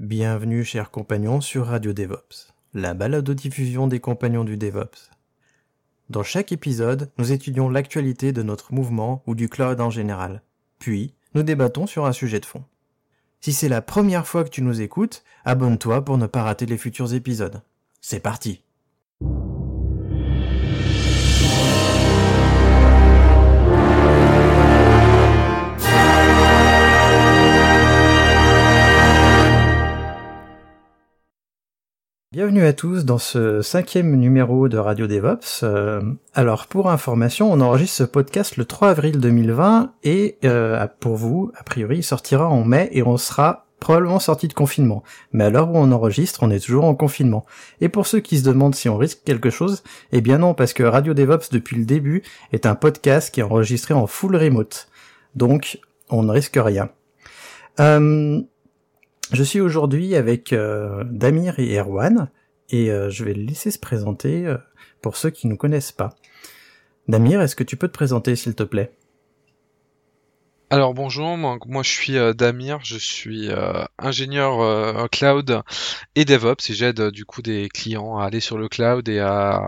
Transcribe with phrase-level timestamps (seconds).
[0.00, 5.10] Bienvenue chers compagnons sur Radio DevOps, la balado-diffusion des compagnons du DevOps.
[6.08, 10.42] Dans chaque épisode, nous étudions l'actualité de notre mouvement ou du cloud en général.
[10.78, 12.62] Puis, nous débattons sur un sujet de fond.
[13.40, 16.78] Si c'est la première fois que tu nous écoutes, abonne-toi pour ne pas rater les
[16.78, 17.60] futurs épisodes.
[18.00, 18.62] C'est parti
[32.38, 35.64] Bienvenue à tous dans ce cinquième numéro de Radio DevOps.
[35.64, 36.00] Euh,
[36.34, 41.50] alors pour information, on enregistre ce podcast le 3 avril 2020 et euh, pour vous,
[41.58, 45.02] a priori, il sortira en mai et on sera probablement sorti de confinement.
[45.32, 47.44] Mais à l'heure où on enregistre, on est toujours en confinement.
[47.80, 50.74] Et pour ceux qui se demandent si on risque quelque chose, eh bien non, parce
[50.74, 52.22] que Radio DevOps depuis le début
[52.52, 54.86] est un podcast qui est enregistré en full remote.
[55.34, 56.88] Donc on ne risque rien.
[57.80, 58.40] Euh,
[59.32, 62.30] je suis aujourd'hui avec euh, Damir et Erwan
[62.70, 64.56] et euh, je vais le laisser se présenter euh,
[65.02, 66.10] pour ceux qui ne connaissent pas.
[67.08, 68.92] Damir, est-ce que tu peux te présenter s'il te plaît?
[70.70, 75.62] Alors bonjour, moi, je suis euh, Damir, je suis euh, ingénieur euh, cloud
[76.14, 79.66] et DevOps et j'aide du coup des clients à aller sur le cloud et à,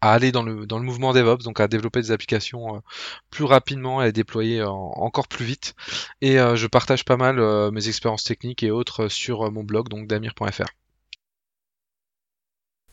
[0.00, 2.82] aller dans le, mouvement DevOps, donc à développer des applications
[3.30, 5.74] plus rapidement et à les déployer en- encore plus vite.
[6.22, 7.40] Et je partage pas mal
[7.72, 10.64] mes expériences techniques et autres sur mon blog, donc damir.fr.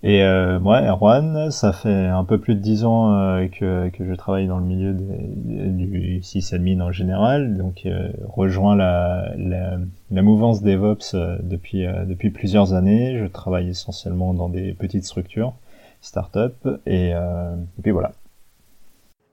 [0.08, 4.06] Et euh, moi, Erwan, ça fait un peu plus de dix ans euh, que, que
[4.06, 9.80] je travaille dans le milieu des- du sysadmin en général, donc euh, rejoins la, la,
[10.12, 13.18] la mouvance DevOps euh, depuis, euh, depuis plusieurs années.
[13.18, 15.54] Je travaille essentiellement dans des petites structures,
[16.02, 16.54] start-up,
[16.86, 18.12] et, et puis voilà.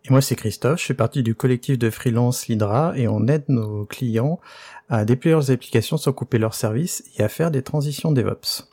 [0.06, 3.44] Et moi c'est Christophe, je fais partie du collectif de freelance Lidra et on aide
[3.48, 4.40] nos clients
[4.88, 8.71] à déployer leurs applications sans couper leurs services et à faire des transitions DevOps.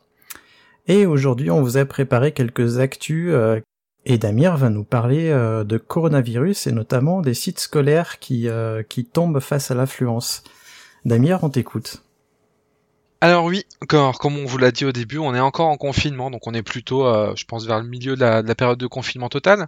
[0.90, 3.62] Et aujourd'hui on vous a préparé quelques actus euh,
[4.06, 8.82] et Damir va nous parler euh, de coronavirus et notamment des sites scolaires qui, euh,
[8.82, 10.44] qui tombent face à l'affluence.
[11.06, 12.02] Damir, on t'écoute.
[13.22, 16.32] Alors oui, encore, comme on vous l'a dit au début, on est encore en confinement,
[16.32, 18.80] donc on est plutôt, euh, je pense, vers le milieu de la, de la période
[18.80, 19.68] de confinement total.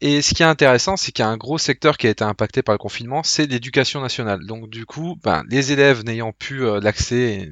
[0.00, 2.24] Et ce qui est intéressant, c'est qu'il y a un gros secteur qui a été
[2.24, 4.46] impacté par le confinement, c'est l'éducation nationale.
[4.46, 7.50] Donc du coup, ben, les élèves n'ayant plus euh, l'accès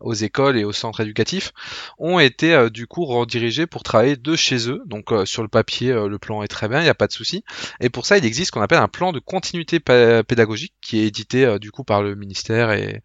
[0.00, 1.52] aux écoles et aux centres éducatifs
[1.98, 4.82] ont été euh, du coup redirigés pour travailler de chez eux.
[4.86, 7.06] Donc euh, sur le papier, euh, le plan est très bien, il n'y a pas
[7.06, 7.44] de souci.
[7.80, 11.06] Et pour ça, il existe ce qu'on appelle un plan de continuité pédagogique qui est
[11.06, 13.02] édité euh, du coup par le ministère et,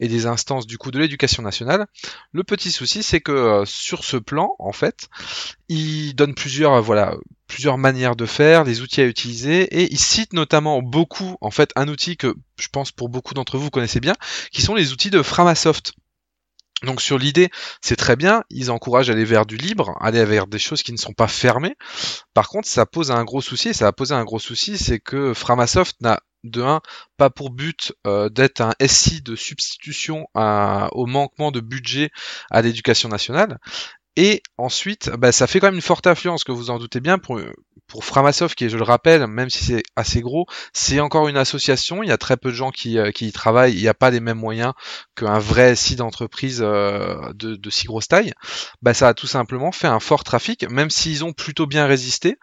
[0.00, 1.86] et des instances du coup de l'éducation nationale.
[2.32, 5.08] Le petit souci, c'est que euh, sur ce plan, en fait,
[5.68, 7.16] il donne plusieurs, voilà,
[7.46, 11.72] plusieurs manières de faire, les outils à utiliser, et il cite notamment beaucoup, en fait,
[11.76, 14.14] un outil que je pense pour beaucoup d'entre vous connaissez bien,
[14.52, 15.92] qui sont les outils de Framasoft.
[16.86, 17.50] Donc sur l'idée,
[17.82, 20.92] c'est très bien, ils encouragent à aller vers du libre, aller vers des choses qui
[20.92, 21.74] ne sont pas fermées.
[22.32, 25.34] Par contre, ça pose un gros souci, ça a posé un gros souci, c'est que
[25.34, 26.80] Framasoft n'a de un
[27.16, 32.10] pas pour but euh, d'être un SI de substitution au manquement de budget
[32.50, 33.58] à l'éducation nationale.
[34.16, 37.18] Et ensuite, bah, ça fait quand même une forte influence, que vous en doutez bien,
[37.18, 37.38] pour,
[37.86, 41.36] pour Framasoft, qui est, je le rappelle, même si c'est assez gros, c'est encore une
[41.36, 43.88] association, il y a très peu de gens qui, euh, qui y travaillent, il n'y
[43.88, 44.72] a pas les mêmes moyens
[45.14, 48.32] qu'un vrai site d'entreprise euh, de, de si grosse taille.
[48.80, 52.38] Bah, ça a tout simplement fait un fort trafic, même s'ils ont plutôt bien résisté.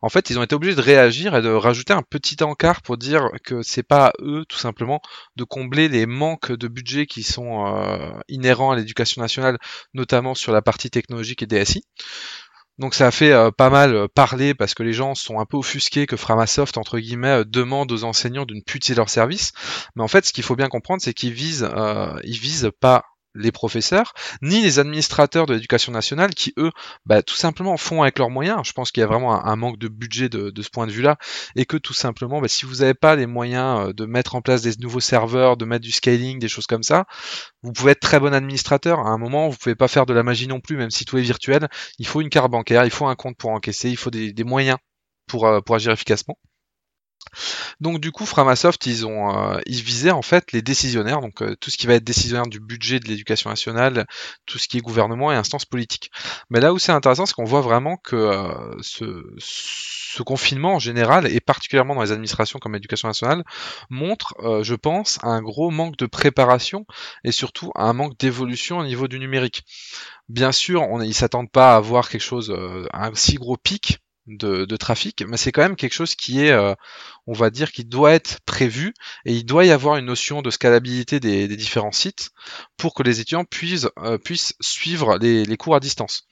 [0.00, 2.96] En fait, ils ont été obligés de réagir et de rajouter un petit encart pour
[2.96, 5.02] dire que c'est pas à eux, tout simplement,
[5.36, 9.58] de combler les manques de budget qui sont euh, inhérents à l'éducation nationale,
[9.92, 11.84] notamment sur la partie technologique et DSI.
[12.78, 15.46] Donc ça a fait euh, pas mal euh, parler parce que les gens sont un
[15.46, 19.52] peu offusqués que Framasoft entre guillemets euh, demande aux enseignants de ne plus leur service.
[19.96, 21.68] Mais en fait, ce qu'il faut bien comprendre, c'est qu'ils visent,
[22.24, 23.04] ils visent pas
[23.34, 26.70] les professeurs, ni les administrateurs de l'éducation nationale qui, eux,
[27.06, 28.60] bah, tout simplement font avec leurs moyens.
[28.64, 31.16] Je pense qu'il y a vraiment un, manque de budget de, ce point de vue-là,
[31.56, 34.42] et que tout simplement, bah, si vous n'avez pas les moyens euh, de mettre en
[34.42, 37.06] place des nouveaux serveurs, de mettre du scaling, des choses comme ça,
[37.62, 39.00] vous pouvez être très bon administrateur.
[39.00, 41.18] À un moment, vous pouvez pas faire de la magie non plus, même si tout
[41.18, 41.68] est virtuel.
[41.98, 44.44] Il faut une carte bancaire, il faut un compte pour encaisser, il faut des, des
[44.44, 44.78] moyens
[45.26, 46.38] pour, euh, pour agir efficacement.
[47.80, 51.56] Donc du coup, Framasoft, ils ont, euh, ils visaient en fait les décisionnaires, donc euh,
[51.56, 54.06] tout ce qui va être décisionnaire du budget de l'éducation nationale,
[54.46, 56.10] tout ce qui est gouvernement et instances politiques.
[56.50, 60.78] Mais là où c'est intéressant, c'est qu'on voit vraiment que euh, ce, ce, confinement en
[60.78, 63.44] général, et particulièrement dans les administrations comme l'éducation nationale,
[63.88, 66.86] montre, je pense, un gros manque de préparation
[67.22, 69.62] et surtout un manque d'évolution au niveau du numérique.
[70.28, 72.52] Bien sûr, on, ils s'attendent pas à avoir quelque chose,
[72.92, 74.00] un si gros pic
[74.36, 76.74] de, trafic, mais c'est quand même quelque chose qui est, euh,
[77.26, 78.94] on va dire, qui doit être prévu
[79.24, 82.30] et il doit y avoir une notion de scalabilité des, différents sites
[82.76, 84.18] pour que les étudiants puissent, euh,
[84.60, 86.28] suivre les, cours à distance.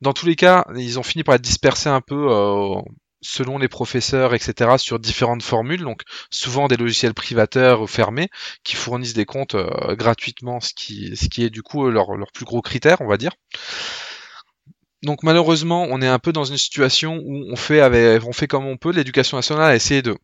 [0.00, 2.80] Dans tous les cas, ils ont fini par être dispersés un peu euh,
[3.20, 8.30] selon les professeurs, etc., sur différentes formules, donc souvent des logiciels privateurs ou fermés
[8.62, 9.56] qui fournissent des comptes
[9.90, 13.32] gratuitement, ce qui, est du coup leur plus gros critère, on va dire.
[15.06, 18.90] Donc malheureusement, on est un peu dans une situation où on fait, comme on peut.
[18.90, 20.18] L'éducation nationale a essayé de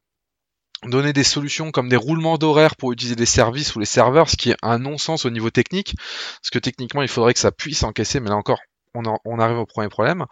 [0.89, 4.37] donner des solutions comme des roulements d'horaire pour utiliser les services ou les serveurs, ce
[4.37, 5.95] qui est un non-sens au niveau technique,
[6.41, 8.59] parce que techniquement il faudrait que ça puisse encaisser, mais là encore,
[8.97, 10.27] on, arrive au premier problème.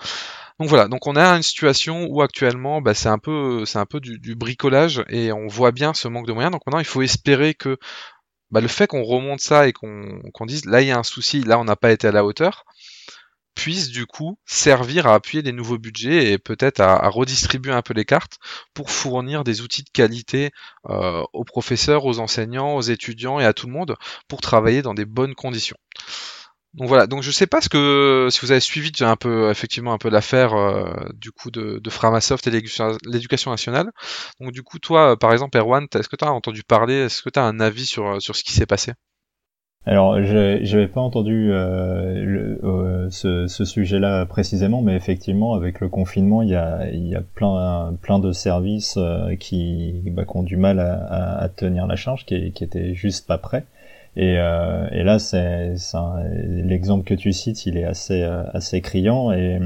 [0.58, 3.86] Donc voilà, donc on a une situation où actuellement bah, c'est un peu, c'est un
[3.86, 6.50] peu du, bricolage et on voit bien ce manque de moyens.
[6.50, 7.78] Donc maintenant il faut espérer que
[8.50, 11.44] bah, le fait qu'on remonte ça et qu'on dise là il y a un souci,
[11.44, 12.64] là on n'a pas été à la hauteur,
[13.60, 17.92] puisse du coup servir à appuyer des nouveaux budgets et peut-être à, redistribuer un peu
[17.92, 18.38] les cartes
[18.72, 20.50] pour fournir des outils de qualité
[20.88, 23.96] euh, aux professeurs, aux enseignants, aux étudiants et à tout le monde
[24.28, 25.76] pour travailler dans des bonnes conditions.
[26.72, 29.92] Donc voilà, donc je sais pas ce que si vous avez suivi un peu effectivement
[29.92, 33.90] un peu l'affaire euh, du coup de, de, Framasoft et l'éducation nationale.
[34.40, 37.28] Donc du coup toi par exemple Erwan, est-ce que tu as entendu parler, est-ce que
[37.28, 38.94] tu as un avis sur sur ce qui s'est passé?
[39.86, 45.80] Alors, je n'avais pas entendu euh, le, euh, ce, ce sujet-là précisément, mais effectivement, avec
[45.80, 50.24] le confinement, il y a, il y a plein, plein de services euh, qui, bah,
[50.26, 53.64] qui, ont du mal à, à, tenir la charge, qui, qui étaient juste pas prêts.
[54.16, 55.74] Et, euh, et là, c'est
[56.46, 59.60] l'exemple que tu cites, il est assez, assez criant et,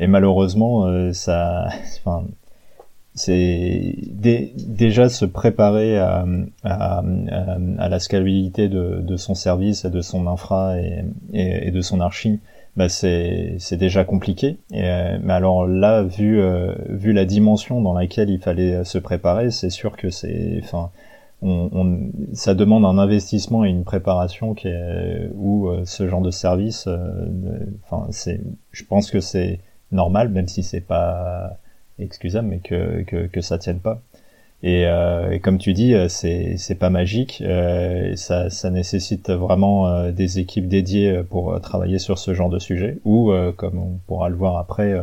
[0.00, 1.68] et malheureusement, ça,
[2.04, 2.26] enfin,
[3.14, 6.26] c'est déjà se préparer à,
[6.64, 7.02] à,
[7.78, 12.00] à, la scalabilité de, de, son service et de son infra et, et, de son
[12.00, 12.40] archi,
[12.76, 14.58] bah c'est déjà compliqué.
[14.72, 18.98] Et, euh, mais alors là, vu euh, vu la dimension dans laquelle il fallait se
[18.98, 20.90] préparer, c'est sûr que c'est, enfin,
[21.40, 26.22] on, on, ça demande un investissement et une préparation qui est, où euh, ce genre
[26.22, 26.88] de service,
[27.84, 28.40] enfin, c'est,
[28.72, 29.60] je pense que c'est
[29.92, 31.58] normal, même si c'est pas
[31.98, 34.02] excusable, mais que, que, que ça tienne pas.
[34.64, 37.42] Et, euh, comme tu dis, euh, c'est c'est pas magique.
[37.44, 42.58] Euh, ça, ça nécessite vraiment euh, des équipes dédiées pour travailler sur ce genre de
[42.58, 44.94] sujet, ou comme on pourra le voir après,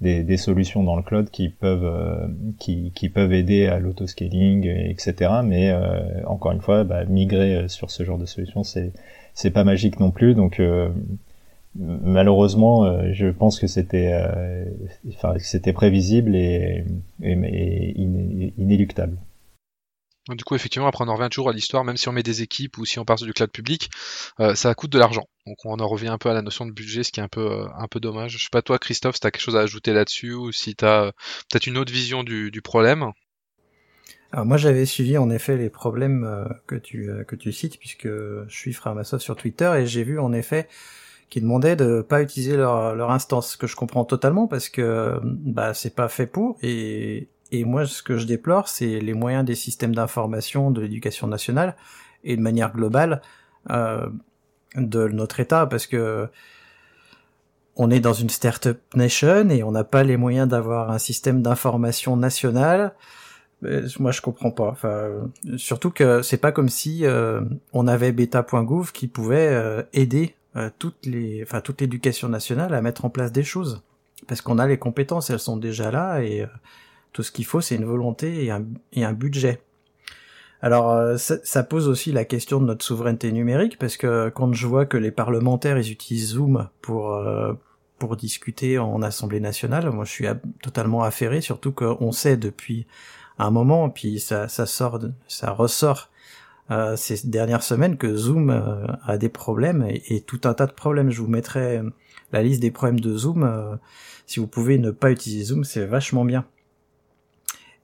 [0.00, 5.32] des, des, solutions dans le cloud qui peuvent qui, qui peuvent aider à l'autoscaling, etc.
[5.44, 5.74] Mais
[6.26, 8.92] encore une fois, bah, migrer sur ce genre de solution, c'est
[9.34, 10.34] c'est pas magique non plus.
[10.34, 10.60] Donc
[11.74, 14.64] malheureusement, euh, je pense que c'était, euh,
[15.08, 16.84] enfin, c'était prévisible et,
[18.58, 19.16] inéluctable.
[20.28, 22.42] Du coup, effectivement, après on en revient toujours à l'histoire, même si on met des
[22.42, 23.90] équipes ou si on part sur du cloud public,
[24.38, 25.24] euh, ça coûte de l'argent.
[25.46, 27.28] Donc on en revient un peu à la notion de budget, ce qui est un
[27.28, 28.32] peu, un peu dommage.
[28.32, 30.76] Je sais pas toi, Christophe, si tu as quelque chose à ajouter là-dessus ou si
[30.76, 31.12] tu as
[31.50, 33.10] peut-être une autre vision du, du problème.
[34.32, 38.44] Alors moi j'avais suivi en effet les problèmes que tu que tu cites puisque je
[38.48, 40.68] suis Framasoft sur Twitter et j'ai vu en effet
[41.30, 45.18] qui demandaient de pas utiliser leur, leur instance, ce que je comprends totalement parce que
[45.22, 49.44] bah c'est pas fait pour et et moi ce que je déplore c'est les moyens
[49.44, 51.76] des systèmes d'information de l'éducation nationale
[52.24, 53.22] et de manière globale
[53.70, 54.08] euh,
[54.76, 56.28] de notre État parce que
[57.76, 61.40] on est dans une startup nation et on n'a pas les moyens d'avoir un système
[61.40, 62.94] d'information national.
[63.98, 64.68] Moi, je comprends pas.
[64.68, 67.40] Enfin, surtout que c'est pas comme si euh,
[67.72, 73.32] on avait beta.gouv qui pouvait euh, aider euh, toute l'éducation nationale à mettre en place
[73.32, 73.82] des choses,
[74.26, 76.46] parce qu'on a les compétences, elles sont déjà là et euh,
[77.12, 79.62] tout ce qu'il faut, c'est une volonté et un, et un budget.
[80.62, 84.52] Alors euh, ça, ça, pose aussi la question de notre souveraineté numérique, parce que quand
[84.52, 87.16] je vois que les parlementaires ils utilisent Zoom pour
[87.98, 90.26] pour discuter en Assemblée nationale, moi je suis
[90.62, 92.86] totalement affairé, surtout qu'on sait depuis
[93.38, 96.10] un moment, puis ça, ça sort, ça ressort
[96.70, 100.72] euh, ces dernières semaines que Zoom euh, a des problèmes et, tout un tas de
[100.72, 101.10] problèmes.
[101.10, 101.90] Je vous mettrai euh,
[102.32, 103.78] la liste des problèmes de Zoom.
[104.26, 106.44] si vous pouvez ne pas utiliser Zoom, c'est vachement bien.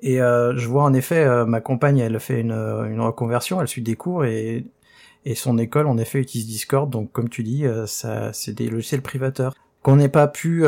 [0.03, 3.97] Et je vois en effet ma compagne, elle fait une, une reconversion, elle suit des
[3.97, 4.65] cours et,
[5.25, 6.89] et son école en effet utilise Discord.
[6.89, 9.53] Donc comme tu dis, ça c'est des logiciels privateurs
[9.83, 10.65] qu'on n'ait pas pu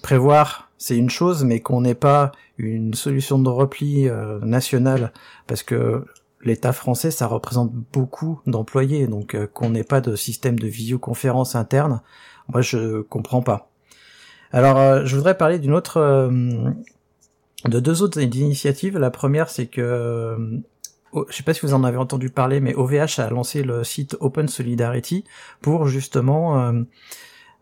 [0.00, 5.14] prévoir c'est une chose, mais qu'on n'ait pas une solution de repli euh, nationale,
[5.46, 6.04] parce que
[6.44, 11.54] l'État français, ça représente beaucoup d'employés, donc euh, qu'on n'ait pas de système de visioconférence
[11.54, 12.00] interne,
[12.52, 13.70] moi je comprends pas.
[14.52, 16.30] Alors, euh, je voudrais parler d'une autre,
[17.64, 18.98] de deux autres initiatives.
[18.98, 20.62] La première, c'est que
[21.28, 24.16] je sais pas si vous en avez entendu parler, mais OVH a lancé le site
[24.20, 25.24] Open Solidarity
[25.60, 26.72] pour justement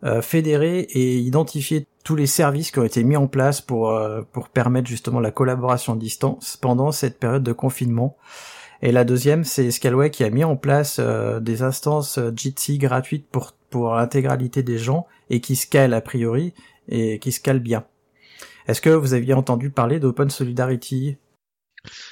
[0.05, 4.21] euh, fédérer et identifier tous les services qui ont été mis en place pour euh,
[4.33, 8.17] pour permettre justement la collaboration à distance pendant cette période de confinement.
[8.85, 13.27] Et la deuxième, c'est Scalway qui a mis en place euh, des instances Jitsi gratuites
[13.31, 16.53] pour pour l'intégralité des gens et qui scale a priori
[16.89, 17.85] et qui scale bien.
[18.67, 21.17] Est-ce que vous aviez entendu parler d'Open Solidarity?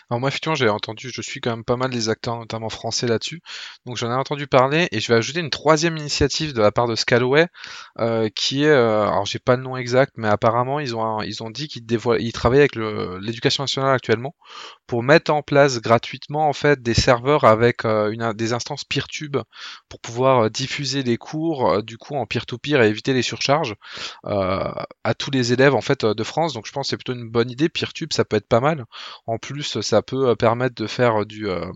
[0.09, 3.07] Alors moi effectivement j'ai entendu, je suis quand même pas mal des acteurs notamment français
[3.07, 3.41] là-dessus,
[3.85, 6.87] donc j'en ai entendu parler et je vais ajouter une troisième initiative de la part
[6.87, 7.47] de Scalway
[7.99, 11.43] euh, qui est, euh, alors j'ai pas le nom exact, mais apparemment ils ont ils
[11.43, 11.85] ont dit qu'ils
[12.19, 14.35] ils travaillent avec l'éducation nationale actuellement
[14.87, 19.37] pour mettre en place gratuitement en fait des serveurs avec euh, une, des instances PeerTube
[19.89, 23.75] pour pouvoir diffuser les cours du coup en peer-to-peer et éviter les surcharges
[25.11, 26.53] à tous les élèves en fait de France.
[26.53, 27.69] Donc je pense que c'est plutôt une bonne idée.
[27.69, 28.85] PeerTube ça peut être pas mal.
[29.27, 31.71] En plus ça peut euh, permettre de faire du euh,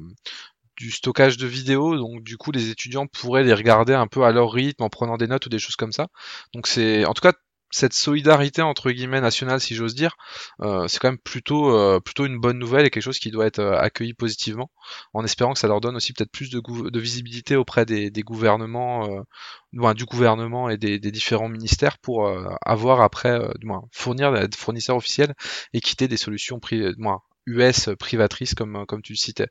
[0.77, 4.31] du stockage de vidéos, donc du coup les étudiants pourraient les regarder un peu à
[4.31, 6.07] leur rythme en prenant des notes ou des choses comme ça.
[6.53, 7.33] Donc c'est en tout cas
[7.71, 10.15] cette solidarité entre guillemets nationale, si j'ose dire,
[10.61, 13.63] euh, c'est quand même plutôt plutôt une bonne nouvelle et quelque chose qui doit être
[13.63, 14.71] accueilli positivement,
[15.13, 18.21] en espérant que ça leur donne aussi peut-être plus de, de, visibilité auprès des, des
[18.21, 19.25] gouvernements,
[19.73, 22.31] du gouvernement et des, des différents ministères pour
[22.65, 25.33] avoir après, du moins fournir des fournisseurs officiels
[25.73, 29.47] et quitter des solutions privées, moins US privatrice comme, comme tu le citais.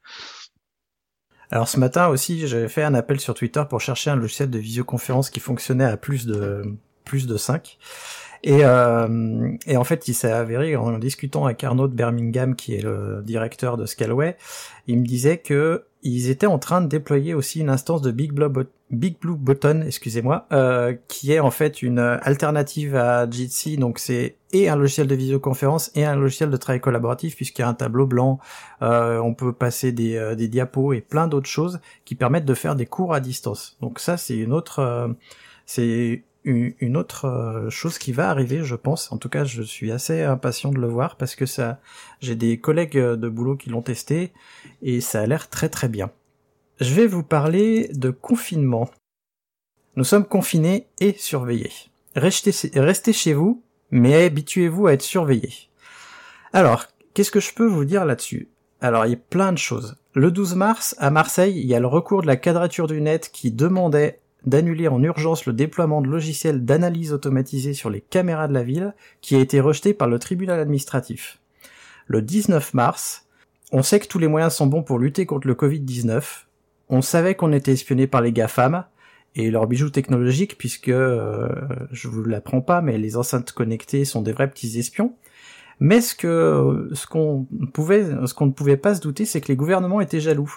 [1.50, 4.58] Alors ce matin aussi, j'avais fait un appel sur Twitter pour chercher un logiciel de
[4.58, 6.62] visioconférence qui fonctionnait à plus de
[7.04, 7.78] plus de 5.
[8.46, 12.74] Et, euh, et en fait, il s'est avéré en discutant avec Arnaud de Birmingham, qui
[12.74, 14.36] est le directeur de Scalway,
[14.86, 18.32] il me disait que ils étaient en train de déployer aussi une instance de Big
[18.32, 18.50] Blue,
[18.90, 23.78] Button, excusez-moi, euh, qui est en fait une alternative à Jitsi.
[23.78, 27.64] Donc c'est et un logiciel de visioconférence et un logiciel de travail collaboratif puisqu'il y
[27.64, 28.38] a un tableau blanc,
[28.82, 32.76] euh, on peut passer des, des diapos et plein d'autres choses qui permettent de faire
[32.76, 33.78] des cours à distance.
[33.80, 35.16] Donc ça c'est une autre,
[35.64, 39.10] c'est une autre euh, chose qui va arriver, je pense.
[39.12, 41.80] En tout cas, je suis assez impatient de le voir parce que ça,
[42.20, 44.32] j'ai des collègues de boulot qui l'ont testé
[44.82, 46.10] et ça a l'air très très bien.
[46.80, 48.90] Je vais vous parler de confinement.
[49.96, 51.72] Nous sommes confinés et surveillés.
[52.16, 55.70] Restez, restez chez vous, mais habituez-vous à être surveillés.
[56.52, 58.48] Alors, qu'est-ce que je peux vous dire là-dessus?
[58.80, 59.96] Alors, il y a plein de choses.
[60.14, 63.30] Le 12 mars, à Marseille, il y a le recours de la quadrature du net
[63.32, 68.54] qui demandait d'annuler en urgence le déploiement de logiciels d'analyse automatisée sur les caméras de
[68.54, 71.40] la ville, qui a été rejeté par le tribunal administratif.
[72.06, 73.26] Le 19 mars,
[73.72, 76.44] on sait que tous les moyens sont bons pour lutter contre le Covid-19.
[76.90, 78.84] On savait qu'on était espionné par les GAFAM
[79.34, 81.48] et leurs bijoux technologiques, puisque, euh,
[81.90, 85.14] je vous l'apprends pas, mais les enceintes connectées sont des vrais petits espions.
[85.80, 90.20] Mais ce que ce qu'on ne pouvait pas se douter, c'est que les gouvernements étaient
[90.20, 90.54] jaloux.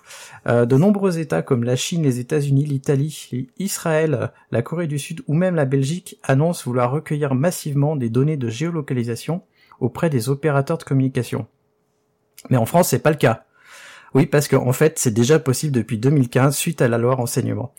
[0.48, 5.22] Euh, de nombreux États comme la Chine, les États-Unis, l'Italie, Israël, la Corée du Sud
[5.28, 9.44] ou même la Belgique annoncent vouloir recueillir massivement des données de géolocalisation
[9.80, 11.48] auprès des opérateurs de communication.
[12.50, 13.46] Mais en France, c'est pas le cas.
[14.14, 17.74] Oui, parce qu'en fait, c'est déjà possible depuis 2015 suite à la loi renseignement.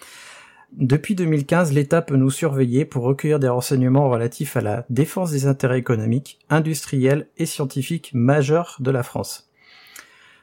[0.73, 5.47] Depuis 2015, l'État peut nous surveiller pour recueillir des renseignements relatifs à la défense des
[5.47, 9.51] intérêts économiques, industriels et scientifiques majeurs de la France.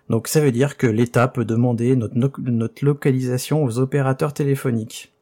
[0.09, 5.13] Donc ça veut dire que l'État peut demander notre, localisation aux opérateurs téléphoniques.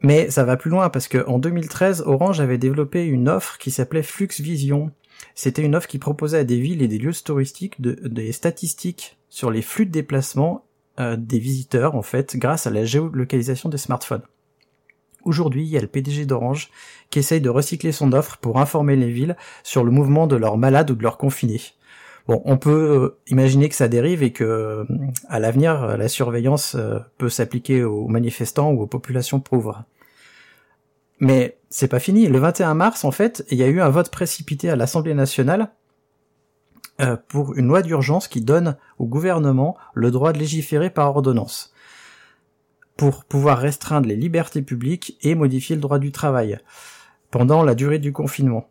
[0.00, 4.02] Mais ça va plus loin parce qu'en 2013, Orange avait développé une offre qui s'appelait
[4.02, 4.90] Flux Vision.
[5.34, 9.50] C'était une offre qui proposait à des villes et des lieux touristiques des statistiques sur
[9.50, 10.65] les flux de déplacement
[10.98, 14.22] des visiteurs en fait grâce à la géolocalisation des smartphones.
[15.24, 16.70] Aujourd'hui, il y a le PDG d'Orange
[17.10, 20.56] qui essaye de recycler son offre pour informer les villes sur le mouvement de leurs
[20.56, 21.60] malades ou de leurs confinés.
[22.28, 24.84] Bon, on peut euh, imaginer que ça dérive et que euh,
[25.28, 26.76] à l'avenir, la surveillance
[27.18, 29.84] peut s'appliquer aux manifestants ou aux populations pauvres.
[31.18, 32.26] Mais c'est pas fini.
[32.26, 35.70] Le 21 mars, en fait, il y a eu un vote précipité à l'Assemblée nationale
[37.00, 41.74] euh, pour une loi d'urgence qui donne au gouvernement le droit de légiférer par ordonnance
[42.96, 46.58] pour pouvoir restreindre les libertés publiques et modifier le droit du travail
[47.30, 48.70] pendant la durée du confinement.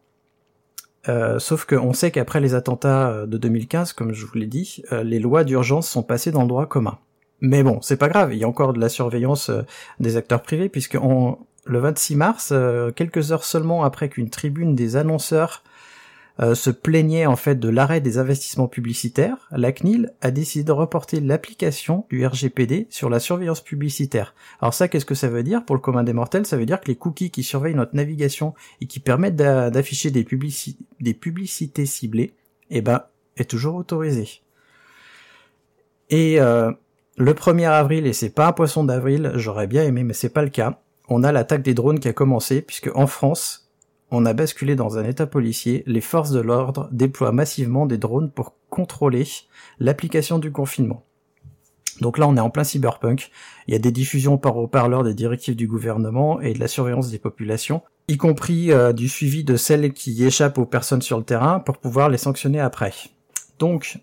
[1.08, 4.82] Euh, sauf qu'on sait qu'après les attentats euh, de 2015, comme je vous l'ai dit,
[4.92, 6.98] les lois d'urgence sont passées dans le droit commun.
[7.42, 9.52] Mais bon, c'est pas grave, il y a encore de la surveillance
[10.00, 12.54] des acteurs privés, puisque le 26 mars,
[12.96, 15.72] quelques heures seulement après qu'une tribune des annonceurs euh,
[16.40, 21.22] se plaignait en fait de l'arrêt des investissements publicitaires, la CNIL a décidé de reporter
[21.22, 24.36] l'application du RGPD sur la surveillance publicitaire.
[24.60, 25.64] Alors ça, qu'est-ce que ça veut dire?
[25.64, 28.54] Pour le commun des mortels Ça veut dire que les cookies qui surveillent notre navigation
[28.82, 30.28] et qui permettent d'afficher des,
[31.00, 32.34] des publicités ciblées,
[32.70, 33.04] eh ben,
[33.38, 34.28] est toujours autorisé.
[36.10, 36.72] Et euh,
[37.18, 40.44] le 1er avril, et c'est pas un poisson d'avril, j'aurais bien aimé, mais c'est pas
[40.44, 43.65] le cas, on a l'attaque des drones qui a commencé, puisque en France,
[44.12, 48.32] on a basculé dans un état policier, les forces de l'ordre déploient massivement des drones
[48.32, 49.26] pour contrôler
[49.80, 51.04] l'application du confinement.
[52.02, 53.32] Donc là, on est en plein cyberpunk.
[53.68, 57.10] Il y a des diffusions par haut-parleur des directives du gouvernement et de la surveillance
[57.10, 61.24] des populations, y compris euh, du suivi de celles qui échappent aux personnes sur le
[61.24, 62.94] terrain pour pouvoir les sanctionner après.
[63.60, 64.00] Donc,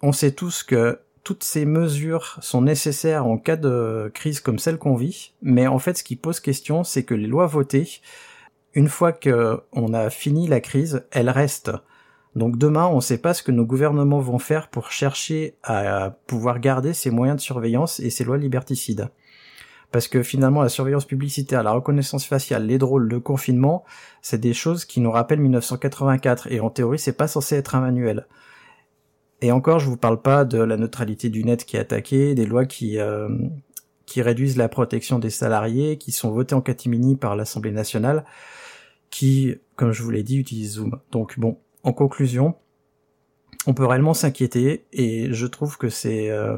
[0.00, 4.78] on sait tous que toutes ces mesures sont nécessaires en cas de crise comme celle
[4.78, 7.88] qu'on vit, mais en fait ce qui pose question c'est que les lois votées,
[8.74, 11.72] une fois qu'on a fini la crise, elles restent.
[12.34, 16.16] Donc demain, on ne sait pas ce que nos gouvernements vont faire pour chercher à
[16.26, 19.08] pouvoir garder ces moyens de surveillance et ces lois liberticides.
[19.92, 23.84] Parce que finalement, la surveillance publicitaire, la reconnaissance faciale, les drôles, le confinement,
[24.22, 27.80] c'est des choses qui nous rappellent 1984 et en théorie, c'est pas censé être un
[27.80, 28.26] manuel.
[29.40, 32.46] Et encore, je vous parle pas de la neutralité du net qui est attaquée, des
[32.46, 33.28] lois qui euh,
[34.06, 38.24] qui réduisent la protection des salariés, qui sont votées en catimini par l'Assemblée nationale,
[39.14, 40.98] qui, comme je vous l'ai dit, utilisent Zoom.
[41.12, 42.56] Donc bon, en conclusion,
[43.68, 46.56] on peut réellement s'inquiéter et je trouve que c'est euh,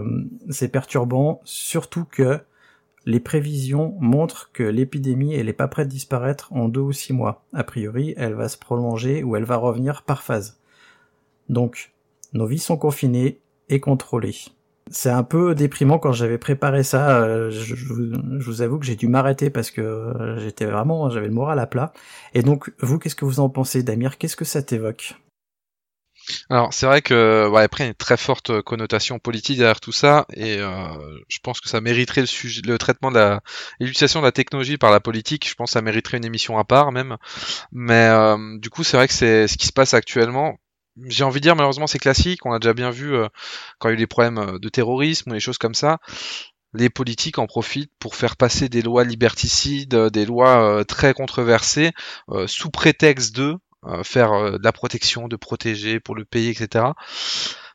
[0.49, 2.41] c'est perturbant, surtout que
[3.05, 7.13] les prévisions montrent que l'épidémie elle est pas prête de disparaître en deux ou six
[7.13, 7.45] mois.
[7.53, 10.59] A priori, elle va se prolonger ou elle va revenir par phase.
[11.51, 11.93] Donc
[12.33, 14.47] nos vies sont confinées et contrôlées.
[14.91, 17.21] C'est un peu déprimant quand j'avais préparé ça.
[17.21, 21.35] Euh, je, vous avoue que j'ai dû m'arrêter parce que euh, j'étais vraiment, j'avais le
[21.35, 21.93] moral à plat.
[22.35, 24.17] Et donc, vous, qu'est-ce que vous en pensez, Damir?
[24.17, 25.17] Qu'est-ce que ça t'évoque?
[26.51, 29.93] Alors c'est vrai que après il y a une très forte connotation politique derrière tout
[29.93, 30.89] ça et euh,
[31.29, 32.25] je pense que ça mériterait
[32.65, 33.39] le traitement de
[33.79, 35.49] l'utilisation de la technologie par la politique.
[35.49, 37.17] Je pense que ça mériterait une émission à part même.
[37.71, 38.11] Mais
[38.59, 40.59] du coup c'est vrai que c'est ce qui se passe actuellement
[41.05, 43.29] j'ai envie de dire malheureusement c'est classique, on a déjà bien vu euh,
[43.79, 45.99] quand il y a eu les problèmes euh, de terrorisme ou les choses comme ça,
[46.75, 51.93] les politiques en profitent pour faire passer des lois liberticides, euh, des lois très controversées,
[52.47, 53.57] sous prétexte de
[54.03, 56.87] faire de la protection, de protéger pour le pays, etc.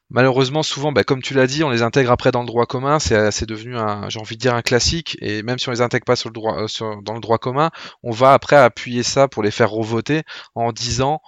[0.10, 3.00] Malheureusement, souvent, bah, comme tu l'as dit, on les intègre après dans le droit commun.
[3.00, 5.18] C'est devenu, un, j'ai envie de dire, un classique.
[5.22, 6.66] Et même si on les intègre pas sur le droit,
[7.04, 7.72] dans le droit commun,
[8.04, 11.22] on va après appuyer ça pour les faire revoter en disant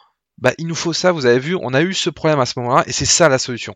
[0.44, 2.60] bah il nous faut ça, vous avez vu, on a eu ce problème à ce
[2.60, 3.76] moment-là, et c'est ça la solution.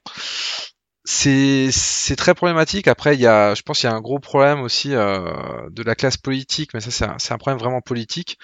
[1.10, 1.72] C'est
[2.18, 2.90] très problématique.
[2.90, 5.82] Après, il y a, je pense, qu'il y a un gros problème aussi euh, de
[5.82, 8.38] la classe politique, mais ça, c'est un, un, problème vraiment politique.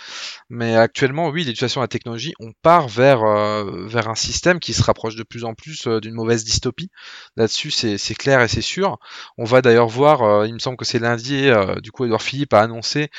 [0.49, 4.71] Mais actuellement, oui, l'éducation à la technologie, on part vers euh, vers un système qui
[4.73, 6.89] se rapproche de plus en plus euh, d'une mauvaise dystopie.
[7.35, 8.97] Là-dessus, c'est clair et c'est sûr.
[9.37, 11.49] On va d'ailleurs voir, il me semble que c'est lundi,
[11.81, 13.09] du coup, Edouard Philippe a annoncé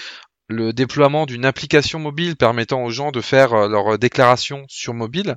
[0.48, 5.36] le déploiement d'une application mobile permettant aux gens de faire euh, leur déclaration sur mobile.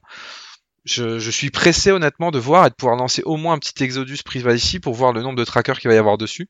[0.86, 4.20] Je, suis pressé honnêtement de voir et de pouvoir lancer au moins un petit Exodus
[4.24, 6.48] Privacy pour voir le nombre de trackers qu'il va y avoir dessus.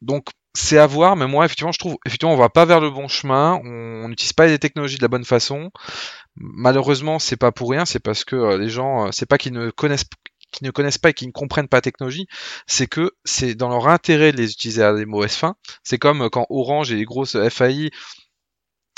[0.00, 2.90] Donc c'est à voir, mais moi effectivement je trouve effectivement on va pas vers le
[2.90, 5.70] bon chemin, on n'utilise pas les technologies de la bonne façon.
[6.36, 9.52] Malheureusement c'est pas pour rien, c'est parce que euh, les gens, euh, c'est pas qu'ils
[9.52, 10.06] ne connaissent
[10.50, 12.26] qui ne connaissent pas et qui ne comprennent pas la technologie,
[12.66, 15.56] c'est que c'est dans leur intérêt de les utiliser à des mauvaises fins.
[15.82, 17.90] C'est comme quand Orange et les grosses FAI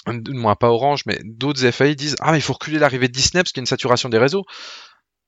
[0.06, 3.42] moi pas Orange, mais d'autres FAI disent ah mais il faut reculer l'arrivée de Disney
[3.42, 4.44] parce qu'il y a une saturation des réseaux.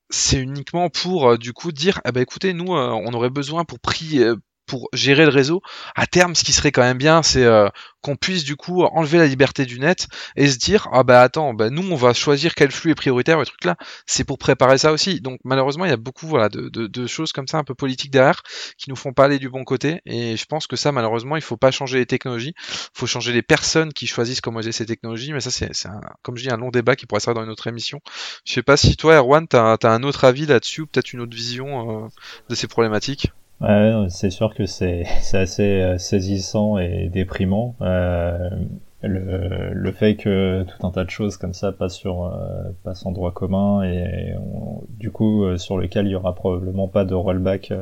[0.09, 3.65] C'est uniquement pour euh, du coup dire ah bah écoutez nous euh, on aurait besoin
[3.65, 5.61] pour prix euh, pour gérer le réseau.
[5.95, 7.67] À terme, ce qui serait quand même bien, c'est euh,
[8.01, 11.53] qu'on puisse du coup enlever la liberté du net et se dire ah bah attends,
[11.53, 13.77] bah nous on va choisir quel flux est prioritaire, le truc là.
[14.05, 15.21] C'est pour préparer ça aussi.
[15.21, 18.41] Donc malheureusement, il y a beaucoup voilà de, choses comme ça un peu politiques derrière
[18.77, 20.01] qui nous font pas aller du bon côté.
[20.05, 23.31] Et je pense que ça malheureusement, il faut pas changer les technologies, il faut changer
[23.33, 25.33] les personnes qui choisissent comment utiliser ces technologies.
[25.33, 25.71] Mais ça c'est
[26.21, 28.01] comme je dis un long débat qui pourrait se dans une autre émission.
[28.45, 31.21] Je sais pas si toi Erwan, t'as as un autre avis là-dessus ou peut-être une
[31.21, 32.07] autre vision euh,
[32.49, 33.31] de ces problématiques.
[33.63, 37.75] Ouais, c'est sûr que c'est assez euh, saisissant et déprimant.
[37.81, 38.49] Euh,
[39.01, 43.05] le, le, fait que tout un tas de choses comme ça passent sur euh, passent
[43.05, 44.33] en droit commun et,
[44.89, 47.73] du coup euh, sur lequel il y aura probablement pas de rollback.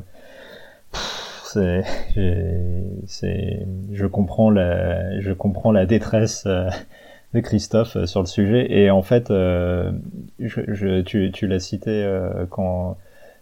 [1.43, 1.83] C'est,
[3.91, 9.27] je comprends la, je comprends la détresse de Christophe sur le sujet et en fait,
[9.29, 9.91] je,
[10.39, 12.09] je, tu, tu l'as cité
[12.49, 12.95] quand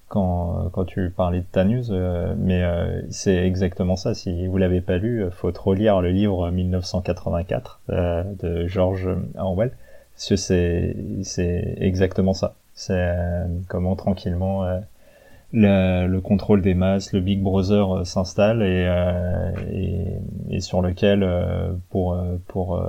[0.10, 4.14] quand, quand tu parlais de ta news, euh, mais euh, c'est exactement ça.
[4.14, 9.72] Si vous l'avez pas lu, faut trop lire le livre 1984 euh, de George Orwell.
[10.16, 10.36] c'est
[11.24, 12.56] c'est exactement ça.
[12.74, 13.16] C'est
[13.68, 14.64] comment tranquillement
[15.52, 18.88] le, le, contrôle des masses, le Big Brother s'installe et,
[19.74, 21.28] et, et, sur lequel
[21.90, 22.18] pour
[22.48, 22.82] pour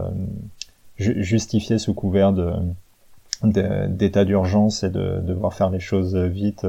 [0.97, 2.53] justifier sous couvert de
[3.45, 6.67] d'état d'urgence et de, devoir faire les choses vite,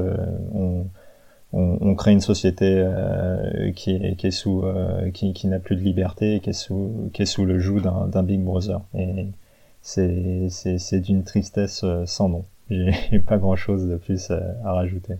[0.52, 0.86] on,
[1.52, 5.58] on, on, crée une société euh, qui, est, qui, est, sous euh, qui, qui n'a
[5.58, 8.80] plus de liberté et qui est sous qui est sous le joug d'un Big Brother.
[8.94, 9.26] Et
[9.82, 12.44] c'est c'est d'une tristesse euh, sans nom.
[12.70, 15.14] J'ai pas grand chose de plus à, rajouter.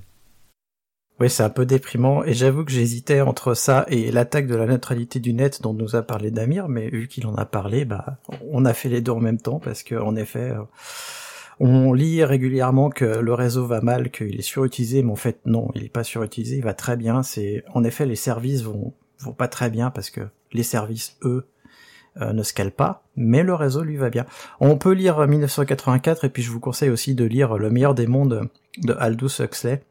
[1.21, 4.67] Oui, c'est un peu déprimant, et j'avoue que j'hésitais entre ça et l'attaque de la
[4.67, 8.17] neutralité du net dont nous a parlé Damir, mais vu qu'il en a parlé, bah,
[8.51, 10.53] on a fait les deux en même temps, parce que, en effet,
[11.65, 15.71] on lit régulièrement que le réseau va mal, qu'il est surutilisé, mais en fait non,
[15.77, 17.23] il est pas surutilisé, il va très bien.
[17.23, 20.23] C'est en effet les services vont vont pas très bien parce que
[20.53, 21.47] les services eux
[22.21, 24.27] euh, ne scalent pas, mais le réseau lui va bien.
[24.59, 28.09] On peut lire 1984 et puis je vous conseille aussi de lire Le meilleur des
[28.09, 28.49] mondes
[28.79, 29.85] de Aldous Huxley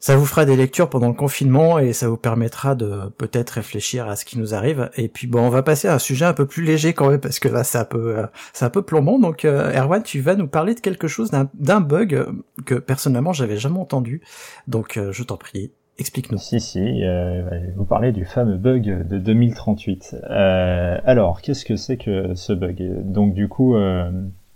[0.00, 4.08] ça vous fera des lectures pendant le confinement et ça vous permettra de peut-être réfléchir
[4.08, 4.90] à ce qui nous arrive.
[4.96, 7.20] Et puis bon, on va passer à un sujet un peu plus léger quand même
[7.20, 9.18] parce que là c'est un peu euh, c'est un peu plombant.
[9.18, 12.26] Donc euh, Erwan, tu vas nous parler de quelque chose d'un bug
[12.64, 14.22] que personnellement j'avais jamais entendu.
[14.68, 16.38] Donc euh, je t'en prie, explique-nous.
[16.38, 17.42] Si si, euh,
[17.76, 20.16] vous parlez du fameux bug de 2038.
[20.28, 23.02] alors qu'est-ce que c'est que ce bug?
[23.02, 23.74] Donc du coup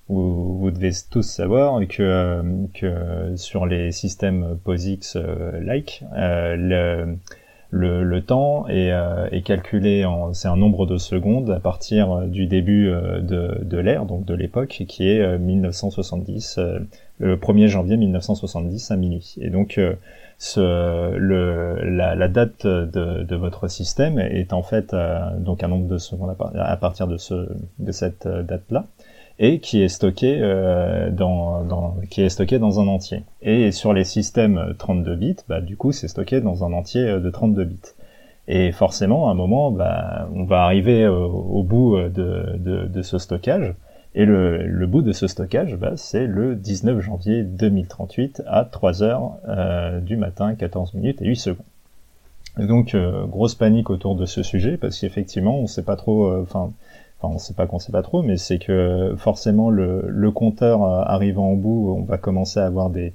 [0.09, 2.43] vous, vous, devez tous savoir que,
[2.75, 7.17] que sur les systèmes POSIX-like, euh, le,
[7.71, 12.23] le, le, temps est, euh, est calculé en c'est un nombre de secondes à partir
[12.27, 16.59] du début euh, de, de l'ère, donc de l'époque, qui est 1970,
[17.19, 19.37] le 1er janvier 1970 à minuit.
[19.41, 19.81] Et donc
[20.39, 24.95] ce, le, la, la, date de, de, votre système est en fait
[25.39, 28.87] donc un nombre de secondes à, partir de, ce, de cette date-là
[29.43, 33.25] et qui est stocké euh, dans, qui est stocké dans un entier.
[33.43, 37.21] Et sur les systèmes 32 bits, bah, du coup, c'est stocké dans un entier euh,
[37.21, 37.77] de 32 bits.
[38.47, 43.75] Et forcément, à un moment, bah, on va arriver au, bout euh, de, ce stockage.
[44.15, 49.39] Et le, bout de ce stockage, bah, c'est le 19 janvier 2038 à 3 heures
[49.49, 51.67] euh, du matin, 14 minutes et 8 secondes.
[52.59, 56.45] Donc, euh, grosse panique autour de ce sujet, parce qu'effectivement, on sait pas trop...
[57.23, 61.03] enfin on sait pas qu'on sait pas trop, mais c'est que forcément le, compteur euh,
[61.05, 63.13] arrivant au bout, on va commencer à avoir des,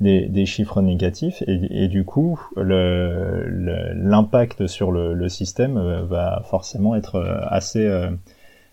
[0.00, 7.40] des, chiffres négatifs et, du coup l'impact sur le, système euh, va forcément être euh,
[7.48, 7.88] assez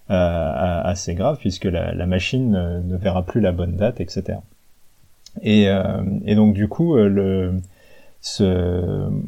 [0.09, 4.39] assez grave puisque la, machine ne verra plus la bonne date, etc.
[5.41, 5.69] Et,
[6.35, 6.95] donc du coup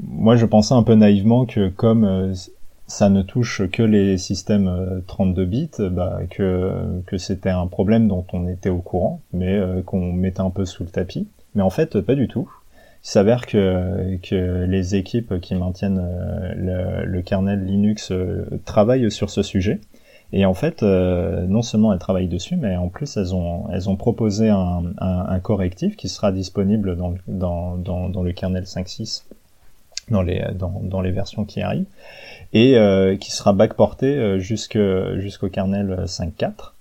[0.07, 2.33] moi je pensais un peu naïvement que comme
[2.89, 8.07] ça ne touche que les systèmes 32 euh, bits, bah, que, que c'était un problème
[8.07, 11.27] dont on était au courant, mais euh, qu'on mettait un peu sous le tapis.
[11.53, 12.49] Mais en fait, pas du tout.
[13.03, 18.11] Il s'avère que, que les équipes qui maintiennent euh, le, kernel Linux
[18.65, 19.79] travaillent sur ce sujet.
[20.33, 23.95] Et en fait, non seulement elles travaillent dessus, mais en plus elles ont, elles ont
[23.95, 29.23] proposé un, un, correctif qui sera disponible dans, dans, dans, dans le kernel 5.6,
[30.11, 31.85] dans les, dans, dans les versions qui arrivent
[32.53, 36.73] et euh, qui sera backporté euh, jusqu'au kernel 5.4.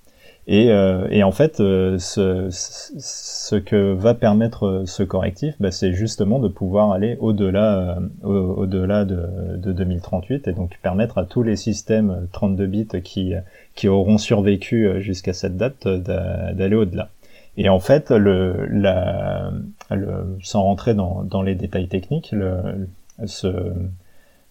[0.51, 6.39] Et, euh, et, en fait, ce, ce, que va permettre ce correctif, bah, c'est justement
[6.39, 12.29] de pouvoir aller au-delà au-delà de, de, 2038 et donc permettre à tous les systèmes
[12.33, 13.35] 32 bits qui,
[13.75, 17.11] qui auront survécu jusqu'à cette date d'aller au-delà.
[17.59, 19.51] Et en fait, le, la,
[19.91, 22.89] le, sans rentrer dans, dans les détails techniques, le,
[23.27, 23.73] ce,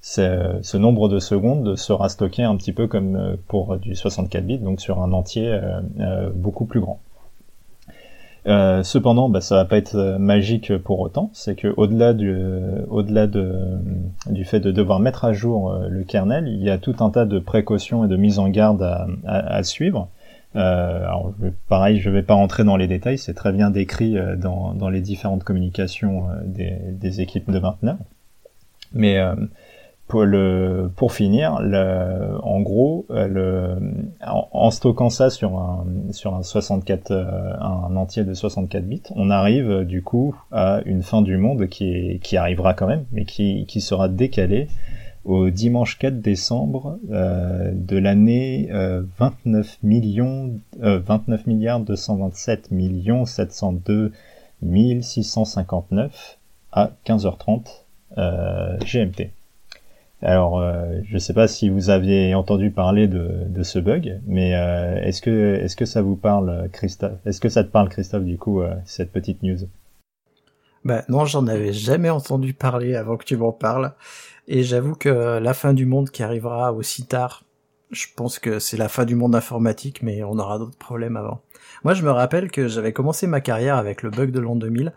[0.01, 4.59] ce nombre de secondes sera stocké un petit peu comme euh, pour du 64 bits,
[4.59, 6.99] donc sur un entier euh, euh, beaucoup plus grand.
[8.47, 11.29] Euh, cependant, bah, ça va pas être magique pour autant.
[11.33, 12.33] C'est que au-delà du,
[12.87, 13.59] au-delà de,
[14.29, 17.25] du fait de devoir mettre à jour le kernel, il y a tout un tas
[17.25, 20.07] de précautions et de mises en garde à, à, suivre.
[20.55, 21.33] Euh, alors,
[21.67, 23.17] pareil, je vais pas rentrer dans les détails.
[23.17, 27.99] C'est très bien décrit dans, dans les différentes communications des, des équipes de maintenance.
[28.93, 29.19] Mais
[30.07, 33.75] pour, le, pour finir, le, en gros, euh, le,
[34.25, 39.29] en, stockant ça sur un, sur un 64, euh, un entier de 64 bits, on
[39.29, 43.05] arrive euh, du coup à une fin du monde qui, est, qui arrivera quand même,
[43.11, 44.69] mais qui, qui sera décalée
[45.25, 53.25] au dimanche 4 décembre euh, de l'année euh, 29 millions, euh, 29 milliards 227 millions
[53.25, 54.13] 702
[55.01, 56.37] 659
[56.71, 57.86] à 15h30
[58.17, 59.31] GMT.
[60.21, 64.55] Alors, euh, je ne sais pas si vous aviez entendu parler de, ce bug, mais
[64.55, 67.19] euh, est-ce que est-ce que ça vous parle, Christophe?
[67.25, 69.57] Est-ce que ça te parle, Christophe, du coup, euh, cette petite news?
[70.83, 73.93] Bah non, j'en avais jamais entendu parler avant que tu m'en parles,
[74.47, 77.43] et j'avoue que la fin du monde qui arrivera aussi tard,
[77.91, 81.41] je pense que c'est la fin du monde informatique, mais on aura d'autres problèmes avant.
[81.83, 84.93] Moi, je me rappelle que j'avais commencé ma carrière avec le bug de l'an 2000,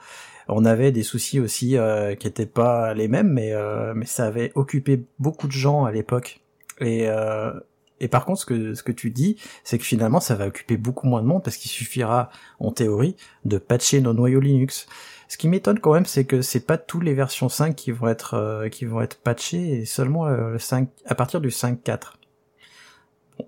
[0.51, 4.27] on avait des soucis aussi euh, qui étaient pas les mêmes, mais euh, mais ça
[4.27, 6.41] avait occupé beaucoup de gens à l'époque.
[6.81, 7.53] Et euh,
[8.01, 10.77] et par contre, ce que ce que tu dis, c'est que finalement, ça va occuper
[10.77, 14.87] beaucoup moins de monde parce qu'il suffira, en théorie, de patcher nos noyaux Linux.
[15.29, 18.09] Ce qui m'étonne quand même, c'est que c'est pas toutes les versions 5 qui vont
[18.09, 22.15] être qui vont être patchées, et seulement le 5 à partir du 5.4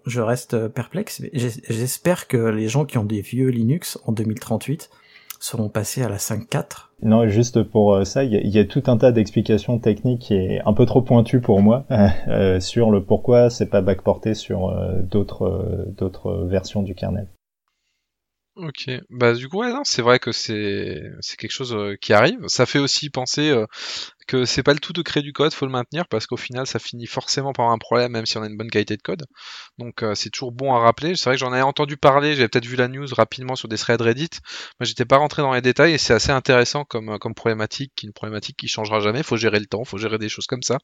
[0.06, 1.22] je reste perplexe.
[1.32, 4.90] J'espère que les gens qui ont des vieux Linux en 2038
[5.42, 6.91] seront passés à la 5.4.
[7.02, 10.60] Non, juste pour euh, ça, il y, a tout un tas d'explications techniques qui est
[10.64, 15.02] un peu trop pointu pour moi euh, sur le pourquoi c'est pas backporté sur euh,
[15.02, 17.26] d'autres d'autres versions du kernel.
[18.54, 22.46] Ok, bah du coup ouais, c'est vrai que c'est c'est quelque chose qui arrive.
[22.46, 23.52] Ça fait aussi penser
[24.26, 26.66] que c'est pas le tout de créer du code, faut le maintenir parce qu'au final
[26.66, 29.24] ça finit forcément par un problème même si on a une bonne qualité de code.
[29.78, 31.14] Donc euh, c'est toujours bon à rappeler.
[31.16, 33.76] C'est vrai que j'en avais entendu parler, j'avais peut-être vu la news rapidement sur des
[33.76, 34.30] threads Reddit.
[34.80, 37.92] Moi j'étais pas rentré dans les détails et c'est assez intéressant comme euh, comme problématique,
[38.02, 39.22] une problématique qui changera jamais.
[39.22, 40.78] Faut gérer le temps, faut gérer des choses comme ça.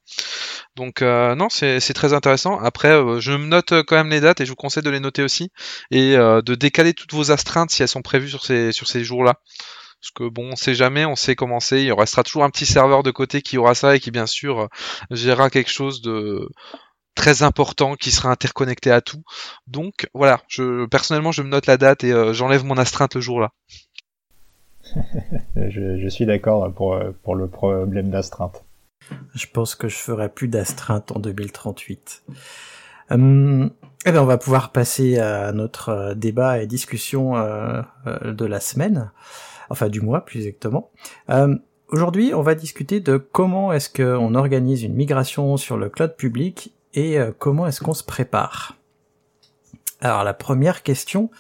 [0.77, 2.59] Donc euh, non c'est très intéressant.
[2.59, 5.23] Après je me note quand même les dates et je vous conseille de les noter
[5.23, 5.51] aussi
[5.91, 9.41] et de décaler toutes vos astreintes si elles sont prévues sur ces sur ces jours-là.
[10.01, 11.83] Parce que bon, on sait jamais, on sait commencer.
[11.83, 14.61] Il restera toujours un petit serveur de côté qui aura ça et qui bien sûr
[14.61, 14.67] euh,
[15.11, 16.49] gérera quelque chose de
[17.15, 19.23] très important qui sera interconnecté à tout.
[19.67, 23.21] Donc voilà, je personnellement je me note la date et euh, j'enlève mon astreinte le
[23.21, 23.51] jour là.
[25.57, 28.65] je, suis d'accord pour, euh, pour le problème d'astreinte.
[29.35, 32.23] Je pense que je ferai plus d'astreinte en 2038.
[33.11, 33.71] Hum,
[34.07, 37.33] eh bien, on va pouvoir passer à notre débat et discussion
[38.07, 39.11] de la semaine
[39.71, 40.91] enfin du mois plus exactement.
[41.31, 41.57] Euh,
[41.91, 46.75] Aujourd'hui, on va discuter de comment est-ce qu'on organise une migration sur le cloud public
[46.93, 48.77] et euh, comment est-ce qu'on se prépare.
[50.03, 51.31] Alors la première question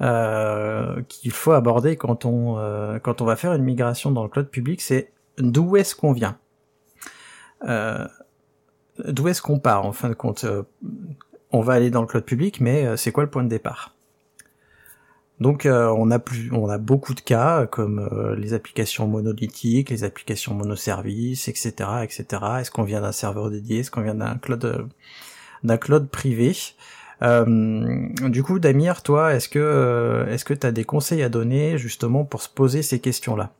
[0.00, 4.28] euh, qu'il faut aborder quand on euh, quand on va faire une migration dans le
[4.28, 6.36] cloud public, c'est d'où est-ce qu'on vient?
[7.68, 8.04] Euh,
[9.04, 10.44] d'où est-ce qu'on part en fin de compte?
[11.54, 13.94] on va aller dans le cloud public, mais c'est quoi le point de départ?
[15.42, 19.90] Donc euh, on a plus, on a beaucoup de cas comme euh, les applications monolithiques,
[19.90, 22.24] les applications monoservices, etc., etc.
[22.60, 24.82] Est-ce qu'on vient d'un serveur dédié, est-ce qu'on vient d'un cloud, euh,
[25.64, 26.56] d'un cloud privé?
[27.20, 32.24] Du coup, Damir, toi, est-ce que, est-ce que tu as des conseils à donner justement
[32.24, 33.52] pour se poser ces questions-là?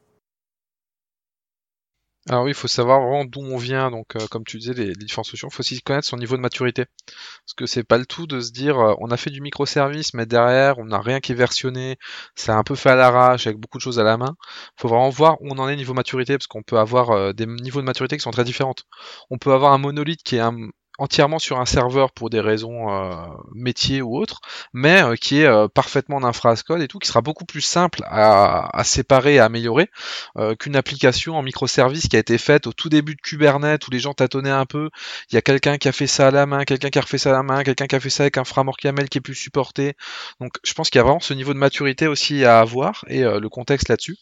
[2.28, 4.92] Alors oui, il faut savoir vraiment d'où on vient, donc euh, comme tu disais, les,
[4.94, 6.84] différentes solutions, il faut aussi connaître son niveau de maturité.
[7.06, 10.14] Parce que c'est pas le tout de se dire, euh, on a fait du microservice,
[10.14, 11.98] mais derrière, on n'a rien qui est versionné,
[12.36, 14.36] c'est un peu fait à l'arrache, avec beaucoup de choses à la main.
[14.76, 17.46] Faut vraiment voir où on en est niveau maturité, parce qu'on peut avoir euh, des
[17.46, 18.84] niveaux de maturité qui sont très différentes.
[19.30, 20.56] On peut avoir un monolithe qui est un,
[20.98, 23.14] entièrement sur un serveur pour des raisons euh,
[23.54, 24.40] métiers ou autres,
[24.72, 28.02] mais euh, qui est euh, parfaitement en infrascode et tout, qui sera beaucoup plus simple
[28.06, 29.88] à, séparer et à améliorer
[30.58, 34.00] qu'une application en microservice qui a été faite au tout début de Kubernetes où les
[34.00, 34.90] gens tâtonnaient un peu.
[35.30, 37.18] Il y a quelqu'un qui a fait ça à la main, quelqu'un qui a refait
[37.18, 39.20] ça à la main, quelqu'un qui a fait ça avec un framework YAML qui est
[39.20, 39.94] plus supporté.
[40.40, 43.22] Donc je pense qu'il y a vraiment ce niveau de maturité aussi à avoir et
[43.22, 44.16] le contexte là-dessus.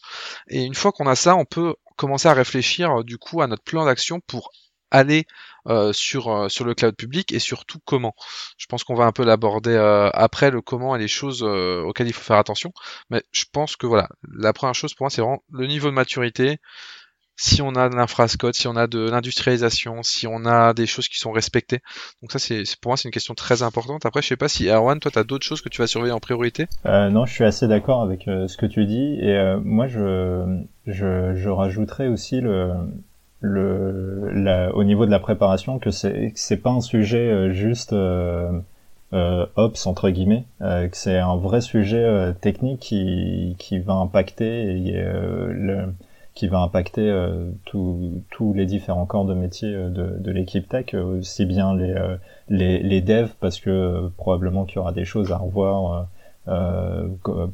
[0.47, 3.63] Et une fois qu'on a ça, on peut commencer à réfléchir du coup à notre
[3.63, 4.51] plan d'action pour
[4.91, 5.25] aller
[5.67, 8.15] euh, sur euh, sur le cloud public et surtout comment.
[8.57, 12.07] Je pense qu'on va un peu l'aborder euh, après le comment et les choses auxquelles
[12.07, 12.73] il faut faire attention.
[13.09, 15.93] Mais je pense que voilà, la première chose pour moi c'est vraiment le niveau de
[15.93, 16.57] maturité.
[17.37, 21.07] Si on a de l'infrascode, si on a de l'industrialisation, si on a des choses
[21.07, 21.79] qui sont respectées.
[22.21, 24.05] Donc ça c'est pour moi c'est une question très importante.
[24.05, 26.13] Après je sais pas si Erwan, toi tu as d'autres choses que tu vas surveiller
[26.13, 26.67] en priorité?
[26.85, 31.49] non, je suis assez d'accord avec ce que tu dis et moi je, je je
[31.49, 32.73] rajouterais aussi le
[33.41, 37.91] le, la, au niveau de la préparation que c'est c'est pas un sujet euh, juste
[37.91, 38.51] euh,
[39.13, 43.93] euh, ops entre guillemets, euh, que c'est un vrai sujet euh, technique qui qui va
[43.93, 45.93] impacter et, le,
[46.35, 47.11] qui va impacter
[47.65, 51.93] tous les différents corps de métier de, de l'équipe tech, aussi bien les,
[52.47, 56.07] les les devs parce que probablement qu'il y aura des choses à revoir.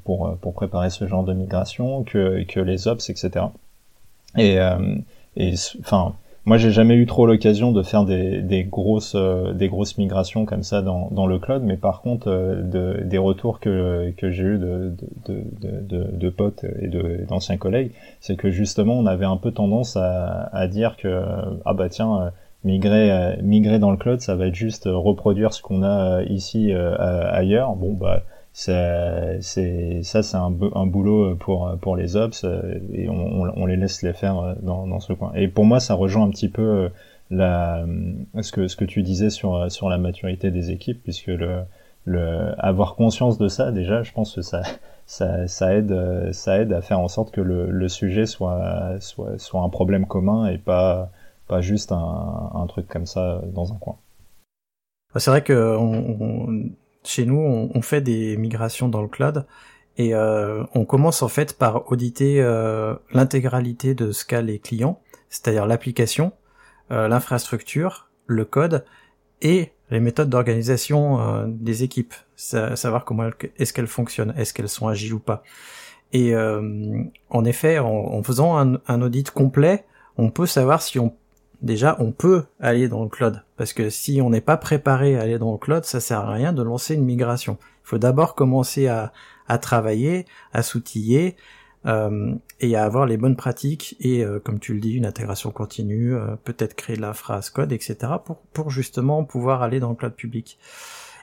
[0.04, 3.45] pour pour préparer ce genre de migration que que les ops etc
[4.38, 4.60] et
[5.38, 6.13] et enfin,
[6.45, 10.45] moi j'ai jamais eu trop l'occasion de faire des, des grosses euh, des grosses migrations
[10.45, 14.32] comme ça dans, dans le cloud, mais par contre euh, de, des retours que, que
[14.32, 14.93] j'ai eu de,
[15.28, 16.88] de, de, de, potes et
[17.28, 21.21] d'anciens collègues, c'est que justement on avait un peu tendance à, à dire que
[21.65, 22.32] ah bah tiens
[22.63, 27.76] migrer migrer dans le cloud, ça va être juste reproduire ce qu'on a ici ailleurs.
[27.76, 32.45] Bon bah c'est ça c'est un, un, boulot pour pour les ops
[32.93, 35.31] et on, on, les laisse les faire dans, dans ce coin.
[35.36, 36.89] Et pour moi, ça rejoint un petit peu
[37.29, 37.86] la
[38.41, 41.63] ce que ce que tu disais sur sur la maturité des équipes, puisque le
[42.05, 44.63] le avoir conscience de ça déjà, je pense que ça
[45.05, 49.38] ça, ça aide ça aide à faire en sorte que le, le sujet soit soit
[49.38, 51.12] soit un problème commun et pas
[51.47, 53.97] pas juste un, un truc comme ça dans un coin.
[55.15, 56.69] C'est vrai que on
[57.08, 59.46] chez nous, on, fait des migrations dans le cloud
[59.98, 65.02] et euh, on commence en fait par auditer euh, l'intégralité de ce qu'a les clients,
[65.30, 66.34] c'est-à-dire l'application,
[66.91, 68.86] euh, l'infrastructure, le code
[69.41, 75.13] et les méthodes d'organisation des équipes, savoir comment est-ce qu'elles fonctionnent, est-ce qu'elles sont agiles
[75.13, 75.43] ou pas.
[76.12, 79.86] Et en effet, en, faisant un, un, audit complet,
[80.17, 81.15] on peut savoir si on
[81.62, 85.22] déjà on peut aller dans le cloud parce que si on n'est pas préparé à
[85.22, 87.58] aller dans le cloud, ça sert à rien de lancer une migration.
[87.84, 89.12] Il faut d'abord commencer à,
[89.60, 91.36] travailler, à s'outiller
[91.86, 95.52] euh, et à avoir les bonnes pratiques et euh, comme tu le dis une intégration
[95.52, 97.98] continue, euh, peut-être créer de la phrase code, etc.
[98.54, 100.60] pour justement pouvoir aller dans le cloud public.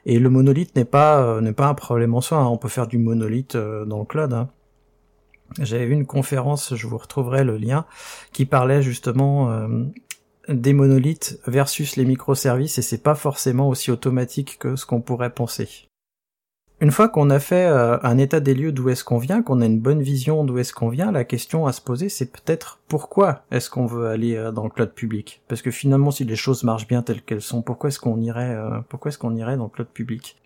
[0.07, 2.39] Et le monolithe n'est pas n'est pas un problème en soi.
[2.39, 2.49] Hein.
[2.49, 4.33] On peut faire du monolithe dans le cloud.
[4.33, 4.51] Hein.
[5.61, 7.87] J'avais une conférence, je vous retrouverai le lien,
[8.33, 9.67] qui parlait justement
[10.49, 15.35] des monolithes versus les microservices et c'est pas forcément aussi automatique que ce qu'on pourrait
[15.35, 15.89] penser.
[16.81, 19.61] Une fois qu'on a fait euh, un état des lieux d'où est-ce qu'on vient, qu'on
[19.61, 22.81] a une bonne vision d'où est-ce qu'on vient, la question à se poser c'est peut-être
[22.89, 25.43] pourquoi est-ce qu'on veut aller euh, dans le cloud public?
[25.49, 28.55] Parce que finalement si les choses marchent bien telles qu'elles sont, pourquoi est-ce qu'on irait
[28.55, 30.37] euh, pourquoi est-ce qu'on irait dans le cloud public?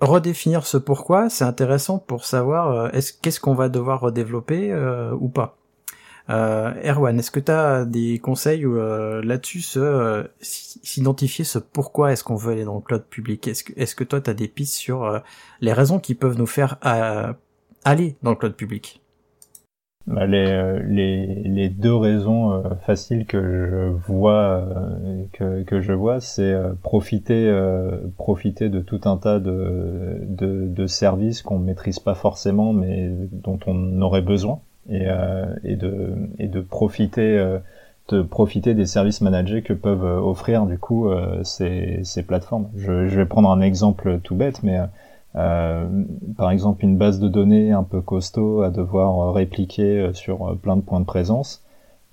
[0.00, 4.72] Redéfinir ce pourquoi, c'est intéressant pour savoir est-ce qu'est-ce qu'on va devoir redévelopper
[5.18, 5.58] ou pas.
[6.30, 12.22] Euh, Erwan, est-ce que tu as des conseils euh, là-dessus, euh, s'identifier ce pourquoi est-ce
[12.22, 13.48] qu'on veut aller dans le cloud public?
[13.48, 15.22] Est-ce que, est-ce que toi tu as des pistes sur
[15.60, 16.78] les raisons qui peuvent nous faire
[17.84, 19.00] aller dans le cloud public?
[20.06, 24.66] Bah, les, les, les, deux raisons faciles que je vois
[25.34, 27.54] que, que je vois c'est profiter
[28.16, 33.58] profiter de tout un tas de, de, de services qu'on maîtrise pas forcément mais dont
[33.66, 37.58] on aurait besoin et, euh, et, de, et de profiter euh,
[38.08, 41.10] de profiter des services managés que peuvent euh, offrir du coup
[41.42, 42.68] ces, ces plateformes.
[42.76, 44.80] Je, je, vais prendre un exemple tout bête, mais
[45.36, 45.86] euh,
[46.38, 50.82] par exemple une base de données un peu costaud à devoir répliquer sur plein de
[50.82, 51.62] points de présence.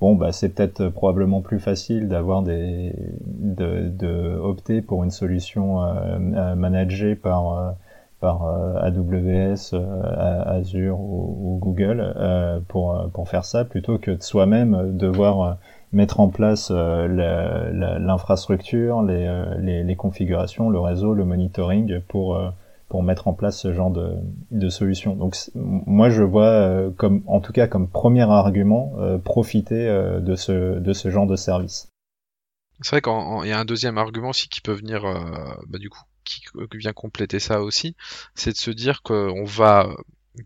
[0.02, 2.92] Bon, bah c'est peut-être probablement plus facile d'avoir des
[3.26, 7.76] de, de, opter pour une solution euh, managée par
[8.20, 14.24] par euh, AWS, euh, Azure ou, Google euh, pour, pour faire ça, plutôt que de
[14.24, 15.58] soi-même devoir
[15.92, 22.40] mettre en place l'infrastructure, les, les, les, configurations, le réseau, le monitoring pour
[22.90, 24.14] pour mettre en place ce genre de,
[24.52, 25.16] de solution.
[25.16, 30.94] Donc moi je vois comme en tout cas comme premier argument profiter de ce de
[30.94, 31.88] ce genre de service.
[32.82, 35.04] C'est vrai qu'il y a un deuxième argument aussi qui peut venir
[35.68, 37.96] bah, du coup qui vient compléter ça aussi,
[38.36, 39.90] c'est de se dire qu'on va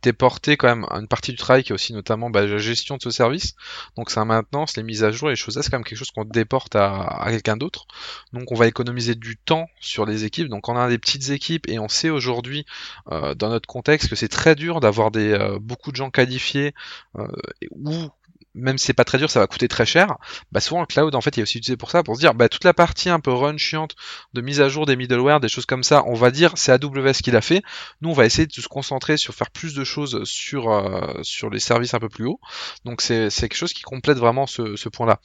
[0.02, 3.02] déporter quand même une partie du travail qui est aussi notamment bah, la gestion de
[3.02, 3.56] ce service.
[3.96, 6.12] Donc sa maintenance, les mises à jour, les choses là, c'est quand même quelque chose
[6.12, 7.86] qu'on déporte à, quelqu'un d'autre.
[8.34, 10.48] Donc on va économiser du temps sur les équipes.
[10.48, 12.66] Donc on a des petites équipes et on sait aujourd'hui
[13.12, 16.74] euh, dans notre contexte que c'est très dur d'avoir des euh, beaucoup de gens qualifiés
[17.18, 17.28] euh,
[17.72, 18.10] ou
[18.56, 20.18] même si c'est pas très dur, ça va coûter très cher.
[20.52, 22.34] Bah souvent le cloud en fait il est aussi utilisé pour ça, pour se dire
[22.34, 23.96] bah toute la partie un peu run chiante
[24.34, 27.14] de mise à jour des middleware, des choses comme ça, on va dire c'est AWS
[27.24, 27.62] qui l'a fait.
[28.02, 31.50] Nous on va essayer de se concentrer sur faire plus de choses sur euh, sur
[31.50, 32.40] les services un peu plus hauts.
[32.86, 35.20] Donc c'est quelque chose qui complète vraiment ce, ce point-là.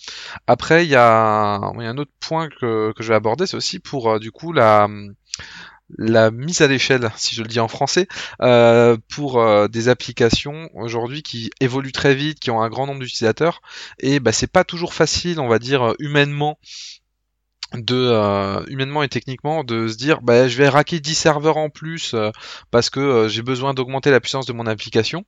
[0.47, 3.47] Après il y a, il y a un autre point que, que je vais aborder,
[3.47, 4.89] c'est aussi pour euh, du coup la
[5.99, 8.09] la mise à l'échelle, si je le dis en français,
[8.43, 13.01] euh, pour euh, des applications aujourd'hui qui évoluent très vite, qui ont un grand nombre
[13.01, 13.61] d'utilisateurs,
[13.99, 16.59] et bah, c'est pas toujours facile, on va dire humainement,
[17.73, 21.71] de euh, humainement et techniquement de se dire bah je vais raquer 10 serveurs en
[21.71, 22.15] plus
[22.71, 25.25] parce que j'ai besoin d'augmenter la puissance de mon application.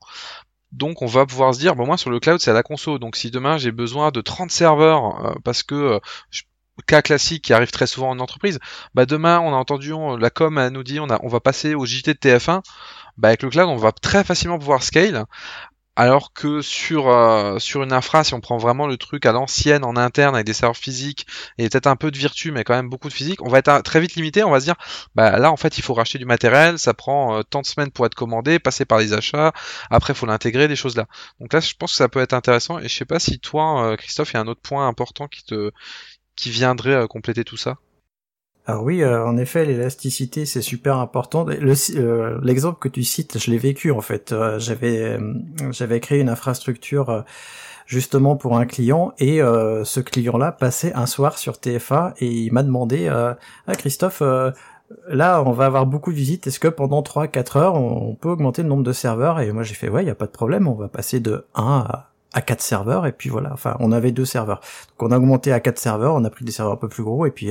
[0.70, 3.00] Donc on va pouvoir se dire bon moi sur le cloud c'est à la console
[3.00, 5.98] donc si demain j'ai besoin de 30 serveurs parce que
[6.30, 6.42] je
[6.86, 8.58] cas classique qui arrive très souvent en entreprise,
[8.94, 11.86] bah demain on a entendu la com nous dit on, a, on va passer au
[11.86, 12.62] JT de TF1,
[13.16, 15.26] bah avec le cloud on va très facilement pouvoir scale,
[15.96, 19.82] alors que sur euh, sur une infra, si on prend vraiment le truc à l'ancienne
[19.84, 22.90] en interne avec des serveurs physiques et peut-être un peu de virtu, mais quand même
[22.90, 24.44] beaucoup de physique, on va être très vite limité.
[24.44, 24.76] On va se dire,
[25.14, 27.90] bah là en fait il faut racheter du matériel, ça prend euh, tant de semaines
[27.90, 29.52] pour être commandé, passer par les achats,
[29.90, 31.06] après il faut l'intégrer, des choses là.
[31.40, 32.78] Donc là je pense que ça peut être intéressant.
[32.78, 35.28] Et je sais pas si toi euh, Christophe, il y a un autre point important
[35.28, 35.72] qui te
[36.36, 37.78] qui viendraient compléter tout ça?
[38.68, 41.46] Alors oui, en effet, l'élasticité c'est super important.
[41.46, 44.34] L'exemple que tu cites, je l'ai vécu en fait.
[44.58, 45.18] j'avais
[45.70, 47.24] j'avais créé une infrastructure
[47.86, 52.52] justement pour un client et euh, ce client-là passait un soir sur TFA et il
[52.52, 53.32] m'a demandé euh,
[53.66, 54.50] ah Christophe euh,
[55.08, 58.28] là on va avoir beaucoup de visites est-ce que pendant 3 4 heures on peut
[58.28, 59.40] augmenter le nombre de serveurs?
[59.40, 61.46] Et moi j'ai fait ouais, il y a pas de problème, on va passer de
[61.54, 64.60] 1 à à 4 serveurs et puis voilà, enfin on avait deux serveurs.
[64.90, 67.02] Donc on a augmenté à 4 serveurs, on a pris des serveurs un peu plus
[67.02, 67.50] gros et puis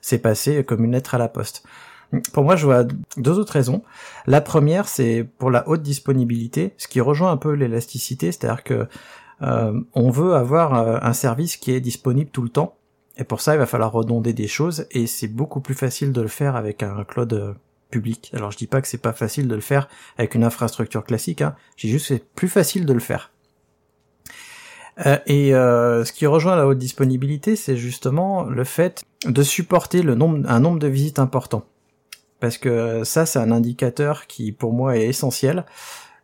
[0.00, 1.64] c'est passé comme une lettre à la poste.
[2.32, 2.84] Pour moi, je vois
[3.16, 3.82] deux autres raisons.
[4.26, 8.88] La première, c'est pour la haute disponibilité, ce qui rejoint un peu l'élasticité, c'est-à-dire que
[9.42, 12.76] euh, on veut avoir euh, un service qui est disponible tout le temps.
[13.18, 16.20] Et pour ça, il va falloir redonder des choses et c'est beaucoup plus facile de
[16.20, 17.52] le faire avec un cloud euh,
[17.90, 18.30] public.
[18.34, 21.42] Alors je dis pas que c'est pas facile de le faire avec une infrastructure classique,
[21.42, 21.56] hein.
[21.76, 23.32] j'ai juste c'est plus facile de le faire.
[25.04, 30.48] Et ce qui rejoint la haute disponibilité, c'est justement le fait de supporter le nombre,
[30.48, 31.64] un nombre de visites important.
[32.40, 35.64] Parce que ça, c'est un indicateur qui, pour moi, est essentiel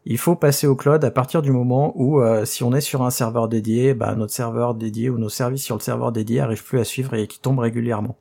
[0.06, 3.02] il faut passer au cloud à partir du moment où euh, si on est sur
[3.02, 6.64] un serveur dédié, bah, notre serveur dédié ou nos services sur le serveur dédié arrivent
[6.64, 8.16] plus à suivre et qui tombent régulièrement.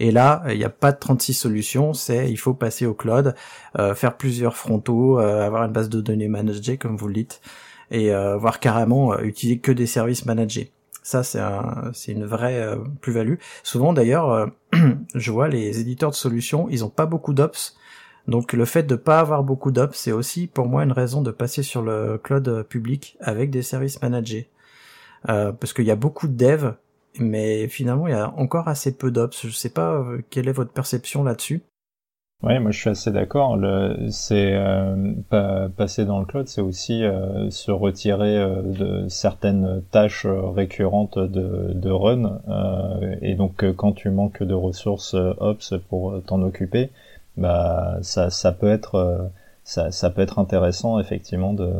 [0.00, 3.34] Et là, il n'y a pas de 36 solutions, c'est il faut passer au cloud,
[3.78, 7.40] euh, faire plusieurs frontaux, euh, avoir une base de données managée comme vous le dites,
[7.90, 10.72] et voir carrément utiliser que des services managés.
[11.02, 13.34] Ça, c'est un, une vraie plus-value.
[13.62, 14.50] Souvent, d'ailleurs,
[15.14, 17.76] je vois les éditeurs de solutions, ils ont pas beaucoup d'ops
[18.26, 21.30] donc le fait de pas avoir beaucoup d'ops, c'est aussi pour moi une raison de
[21.30, 24.50] passer sur le cloud public avec des services managés.
[25.28, 26.74] Euh, parce qu'il y a beaucoup de devs,
[27.18, 29.46] mais finalement il y a encore assez peu d'ops.
[29.46, 31.62] Je sais pas euh, quelle est votre perception là-dessus.
[32.46, 33.58] Oui, moi je suis assez d'accord.
[34.10, 35.14] C'est euh,
[35.76, 37.02] passer dans le cloud, c'est aussi
[37.50, 42.40] se retirer de certaines tâches récurrentes de, de run.
[43.22, 46.90] et donc quand tu manques de ressources ops pour t'en occuper,
[47.36, 49.18] bah ça, ça peut être euh,
[49.64, 51.70] ça, ça, peut être intéressant effectivement de,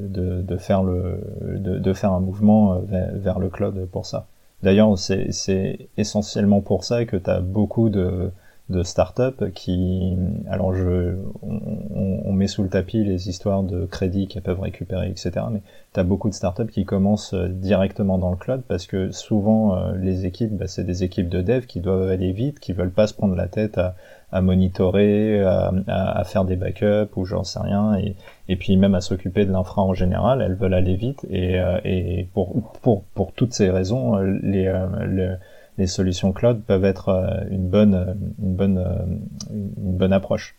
[0.00, 4.06] de, de faire le de, de, faire un mouvement euh, vers, vers, le cloud pour
[4.06, 4.26] ça.
[4.62, 8.32] D'ailleurs, c'est essentiellement pour ça que tu as beaucoup de,
[8.70, 10.16] de startups qui,
[10.48, 15.08] alors je, on, on, met sous le tapis les histoires de crédits qu'elles peuvent récupérer,
[15.08, 15.32] etc.
[15.50, 15.62] Mais
[15.94, 20.26] tu beaucoup de startups qui commencent euh, directement dans le cloud parce que souvent les
[20.26, 23.14] équipes, bah, c'est des équipes de dev qui doivent aller vite, qui veulent pas se
[23.14, 23.94] prendre la tête à
[24.30, 28.14] à monitorer, à, à, faire des backups ou j'en sais rien, et,
[28.48, 30.42] et puis même à s'occuper de l'infra en général.
[30.42, 34.66] Elles veulent aller vite et, euh, et pour, pour, pour toutes ces raisons, euh, les,
[34.66, 35.36] euh,
[35.78, 37.08] les solutions cloud peuvent être
[37.50, 40.56] une bonne, une bonne, une bonne approche.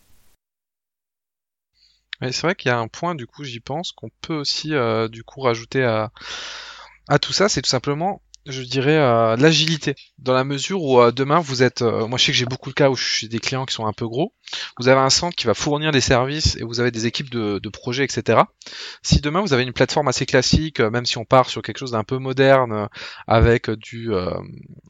[2.20, 4.72] c'est vrai qu'il y a un point, du coup, j'y pense, qu'on peut aussi,
[5.10, 6.10] du coup, rajouter à,
[7.08, 9.94] à tout ça, c'est tout simplement je dirais euh, l'agilité.
[10.18, 12.70] Dans la mesure où euh, demain vous êtes euh, moi je sais que j'ai beaucoup
[12.70, 14.34] de cas où je suis des clients qui sont un peu gros.
[14.78, 17.58] Vous avez un centre qui va fournir des services et vous avez des équipes de,
[17.58, 18.40] de projets etc
[19.02, 21.92] si demain vous avez une plateforme assez classique même si on part sur quelque chose
[21.92, 22.88] d'un peu moderne
[23.28, 24.10] avec du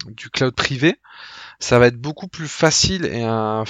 [0.06, 0.96] du cloud privé
[1.60, 3.64] ça va être beaucoup plus facile et un,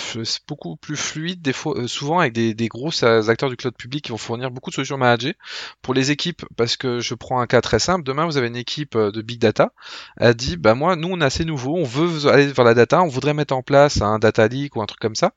[0.46, 4.12] beaucoup plus fluide des fois, euh, souvent avec des, gros acteurs du cloud public qui
[4.12, 5.34] vont fournir beaucoup de solutions managées
[5.82, 8.56] pour les équipes parce que je prends un cas très simple demain vous avez une
[8.56, 9.72] équipe euh, de big data
[10.16, 13.02] elle dit bah moi nous on est assez nouveau on veut aller vers la data
[13.02, 15.32] on voudrait mettre en place un data leak ou un truc comme ça.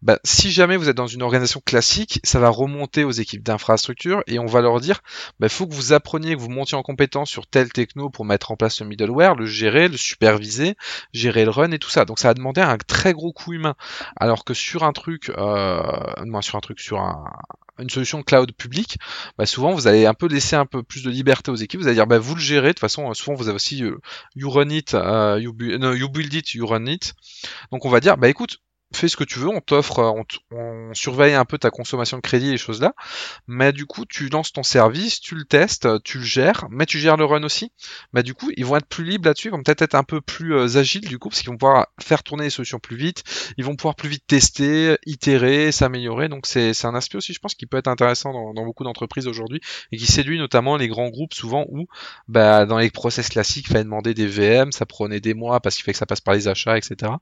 [0.00, 4.22] Bah, si jamais vous êtes dans une organisation classique ça va remonter aux équipes d'infrastructure
[4.28, 5.00] et on va leur dire
[5.40, 8.52] bah faut que vous appreniez que vous montiez en compétence sur tel techno pour mettre
[8.52, 10.76] en place le middleware le gérer le superviser
[11.12, 12.04] gérer le run tout ça.
[12.04, 13.74] Donc ça a demandé un très gros coût humain.
[14.16, 17.00] Alors que sur un truc, euh, sur un truc, sur
[17.78, 18.98] une solution cloud publique,
[19.38, 21.80] bah souvent vous allez un peu laisser un peu plus de liberté aux équipes.
[21.80, 22.68] Vous allez dire bah vous le gérez.
[22.68, 23.98] De toute façon, souvent vous avez aussi euh,
[24.36, 27.14] you run it, euh, you, you build it, you run it.
[27.72, 28.58] Donc on va dire bah écoute,
[28.92, 32.22] fais ce que tu veux, on t'offre, on, on, surveille un peu ta consommation de
[32.22, 32.94] crédit et choses là,
[33.46, 36.98] mais du coup tu lances ton service, tu le testes, tu le gères, mais tu
[36.98, 37.72] gères le run aussi.
[38.12, 40.20] Mais du coup ils vont être plus libres là-dessus, ils vont peut-être être un peu
[40.20, 43.22] plus euh, agiles du coup parce qu'ils vont pouvoir faire tourner les solutions plus vite,
[43.56, 46.28] ils vont pouvoir plus vite tester, itérer, s'améliorer.
[46.28, 49.60] Donc c'est un aspect aussi je pense qui peut être intéressant dans, beaucoup d'entreprises aujourd'hui
[49.92, 51.86] et qui séduit notamment les grands groupes souvent où
[52.28, 55.76] bah, dans les process classiques il fallait demander des VM, ça prenait des mois parce
[55.76, 57.12] qu'il fait que ça passe par les achats, etc.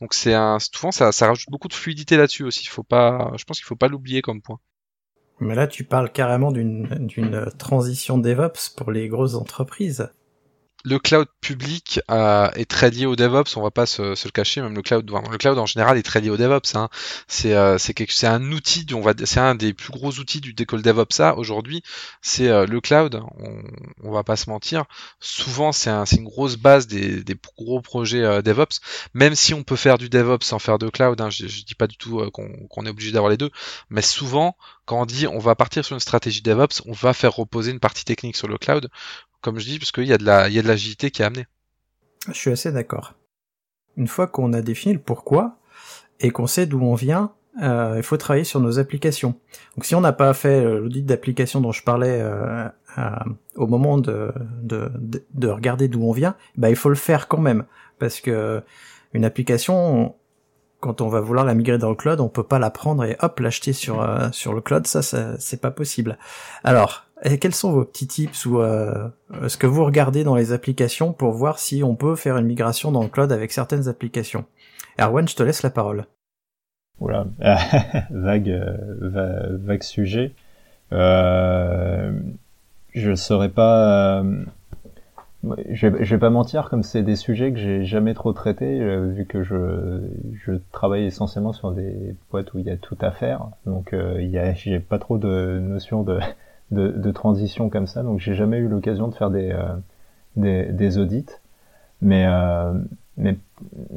[0.00, 2.66] Donc c'est un souvent ça ça rajoute beaucoup de fluidité là-dessus aussi.
[2.66, 4.60] Faut pas, je pense qu'il faut pas l'oublier comme point.
[5.40, 10.10] Mais là, tu parles carrément d'une transition DevOps pour les grosses entreprises.
[10.84, 14.60] Le cloud public euh, est très lié au DevOps, on va pas se, le cacher,
[14.60, 16.76] même le cloud, le cloud en général est très lié au DevOps.
[16.76, 16.88] Hein.
[17.26, 18.86] C'est euh, c'est un outil,
[19.24, 21.12] c'est un des plus gros outils du décolle DevOps.
[21.14, 21.82] Ça aujourd'hui,
[22.22, 23.20] c'est euh, le cloud.
[23.38, 23.62] On,
[24.04, 24.84] on va pas se mentir.
[25.20, 27.24] Souvent, c'est un, une grosse base des,
[27.56, 28.80] gros projets DevOps.
[29.14, 31.74] Même si on peut faire du DevOps sans faire de cloud, hein, je, je dis
[31.74, 33.50] pas du tout qu'on est obligé d'avoir les deux,
[33.90, 37.34] mais souvent, quand on dit on va partir sur une stratégie DevOps, on va faire
[37.34, 38.88] reposer une partie technique sur le cloud
[39.40, 41.22] comme je dis, parce qu'il y a de la, il y a de l'agilité qui
[41.22, 41.46] est amenée.
[42.26, 43.14] Je suis assez d'accord.
[43.96, 45.58] Une fois qu'on a défini le pourquoi
[46.20, 47.32] et qu'on sait d'où on vient,
[47.62, 49.34] euh, il faut travailler sur nos applications.
[49.76, 52.68] Donc si on n'a pas fait euh, l'audit d'application dont je parlais euh,
[53.56, 54.32] au moment de,
[54.62, 54.90] de,
[55.34, 57.64] de regarder d'où on vient, bah il faut le faire quand même
[57.98, 58.62] parce que
[59.12, 60.14] une application,
[60.78, 63.16] quand on va vouloir la migrer dans le cloud, on peut pas la prendre et
[63.20, 66.16] hop l'acheter sur sur le cloud, ça, ça c'est pas possible.
[66.62, 69.08] Alors et quels sont vos petits tips ou euh,
[69.48, 72.92] ce que vous regardez dans les applications pour voir si on peut faire une migration
[72.92, 74.44] dans le cloud avec certaines applications?
[75.00, 76.06] Erwan, je te laisse la parole.
[77.00, 77.26] Voilà,
[78.10, 80.32] vague, euh, vague sujet.
[80.92, 82.12] Euh,
[82.94, 84.20] je saurais pas.
[84.20, 84.44] Euh,
[85.70, 89.06] je, vais, vais pas mentir, comme c'est des sujets que j'ai jamais trop traités, euh,
[89.06, 90.00] vu que je,
[90.44, 93.46] je travaille essentiellement sur des boîtes où il y a tout à faire.
[93.66, 96.18] Donc, il y j'ai pas trop de notion de
[96.70, 99.74] de, de transition comme ça, donc j'ai jamais eu l'occasion de faire des, euh,
[100.36, 101.26] des, des, audits.
[102.02, 102.74] Mais, euh,
[103.16, 103.36] mais,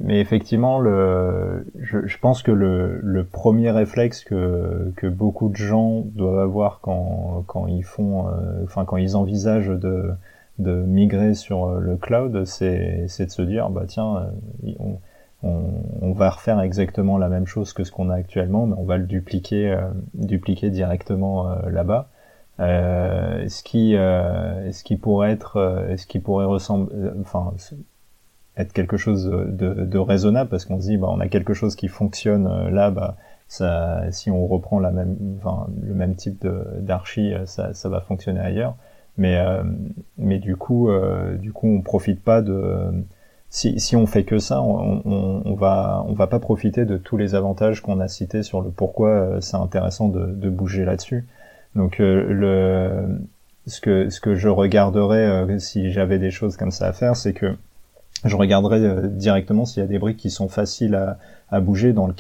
[0.01, 5.57] mais effectivement, le, je, je pense que le, le, premier réflexe que, que beaucoup de
[5.57, 10.11] gens doivent avoir quand, quand ils font, euh, enfin quand ils envisagent de,
[10.57, 14.31] de migrer sur le cloud, c'est, c'est de se dire, bah tiens,
[14.79, 14.97] on,
[15.43, 15.63] on,
[16.01, 18.97] on, va refaire exactement la même chose que ce qu'on a actuellement, mais on va
[18.97, 19.77] le dupliquer,
[20.13, 22.09] dupliquer directement là-bas.
[22.61, 27.53] Euh, ce qui euh, ce qui pourrait être euh, ce qui pourrait ressembler enfin
[28.55, 31.75] être quelque chose de, de raisonnable parce qu'on se dit bah on a quelque chose
[31.75, 36.45] qui fonctionne là bah ça si on reprend la même enfin le même type
[36.77, 38.75] d'archi ça, ça va fonctionner ailleurs
[39.17, 39.43] mais
[40.19, 40.89] mais du coup
[41.39, 42.91] du coup on profite pas de
[43.49, 46.95] si, si on fait que ça, on, on, on, va on va pas profiter de
[46.95, 51.25] tous les avantages qu'on a cités sur le pourquoi c'est intéressant de, de bouger là-dessus.
[51.75, 53.19] Donc euh, le
[53.67, 57.15] ce que ce que je regarderais euh, si j'avais des choses comme ça à faire,
[57.15, 57.55] c'est que
[58.25, 61.17] je regarderais euh, directement s'il y a des briques qui sont faciles à,
[61.49, 62.13] à bouger dans le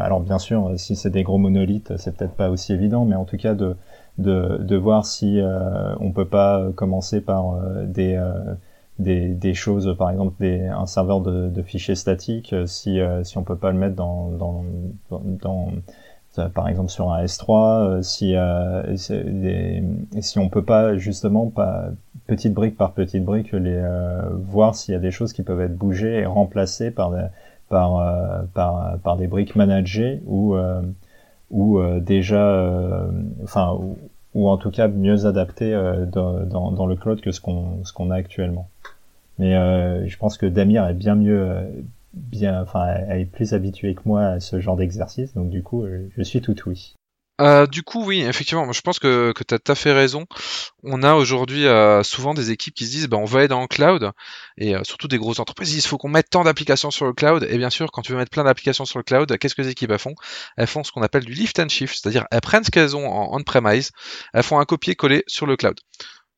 [0.00, 3.24] alors bien sûr si c'est des gros monolithes c'est peut-être pas aussi évident mais en
[3.24, 3.76] tout cas de
[4.18, 8.18] de, de voir si euh, on peut pas commencer par des,
[8.98, 13.42] des, des choses par exemple des, un serveur de, de fichiers statiques si si on
[13.42, 14.64] peut pas le mettre dans dans,
[15.10, 15.80] dans euh,
[16.54, 17.50] par exemple sur un S3,
[17.98, 21.90] euh, si euh, si on peut pas justement pas
[22.26, 23.82] petite brique par petite brique les
[24.30, 27.26] voir s'il y a des choses qui peuvent être bougées et remplacées par des,
[27.68, 30.56] par, par par des briques managées ou
[31.50, 33.06] ou déjà
[33.42, 33.78] enfin
[34.34, 35.72] ou, en tout cas mieux adaptées
[36.10, 38.68] dans, le cloud que ce qu'on ce qu'on a actuellement.
[39.38, 39.52] Mais
[40.08, 41.68] je pense que Damir est bien mieux
[42.14, 45.84] bien, enfin, elle est plus habituée que moi à ce genre d'exercice, donc du coup,
[45.84, 46.94] euh, je suis tout oui.
[47.40, 50.24] Euh, du coup, oui, effectivement, je pense que, que tu as tout fait raison.
[50.84, 53.60] On a aujourd'hui euh, souvent des équipes qui se disent bah, on va aller dans
[53.60, 54.12] le cloud,
[54.56, 57.44] et surtout des grosses entreprises il faut qu'on mette tant d'applications sur le cloud.
[57.50, 59.70] Et bien sûr, quand tu veux mettre plein d'applications sur le cloud, qu'est-ce que les
[59.70, 60.14] équipes font?
[60.56, 63.08] Elles font ce qu'on appelle du lift and shift, c'est-à-dire elles prennent ce qu'elles ont
[63.08, 63.90] en on-premise,
[64.32, 65.80] elles font un copier-coller sur le cloud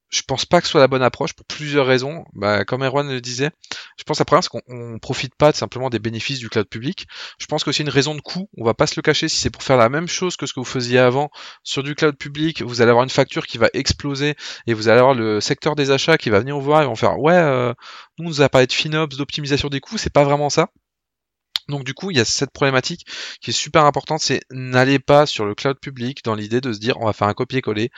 [0.08, 2.24] je pense pas que ce soit la bonne approche pour plusieurs raisons.
[2.32, 3.50] Bah, comme Erwan le disait,
[3.98, 7.06] je pense la première c'est qu'on profite pas simplement des bénéfices du cloud public.
[7.38, 8.48] Je pense que c'est une raison de coût.
[8.56, 9.28] On va pas se le cacher.
[9.28, 11.30] Si c'est pour faire la même chose que ce que vous faisiez avant
[11.64, 14.36] sur du cloud public, vous allez avoir une facture qui va exploser
[14.66, 16.94] et vous allez avoir le secteur des achats qui va venir vous voir et vont
[16.94, 17.74] faire ouais, euh,
[18.18, 20.68] nous on nous a parlé de FinOps, d'optimisation des coûts, c'est pas vraiment ça.
[21.68, 23.06] Donc du coup, il y a cette problématique
[23.40, 26.78] qui est super importante, c'est n'allez pas sur le cloud public dans l'idée de se
[26.78, 27.90] dire on va faire un copier-coller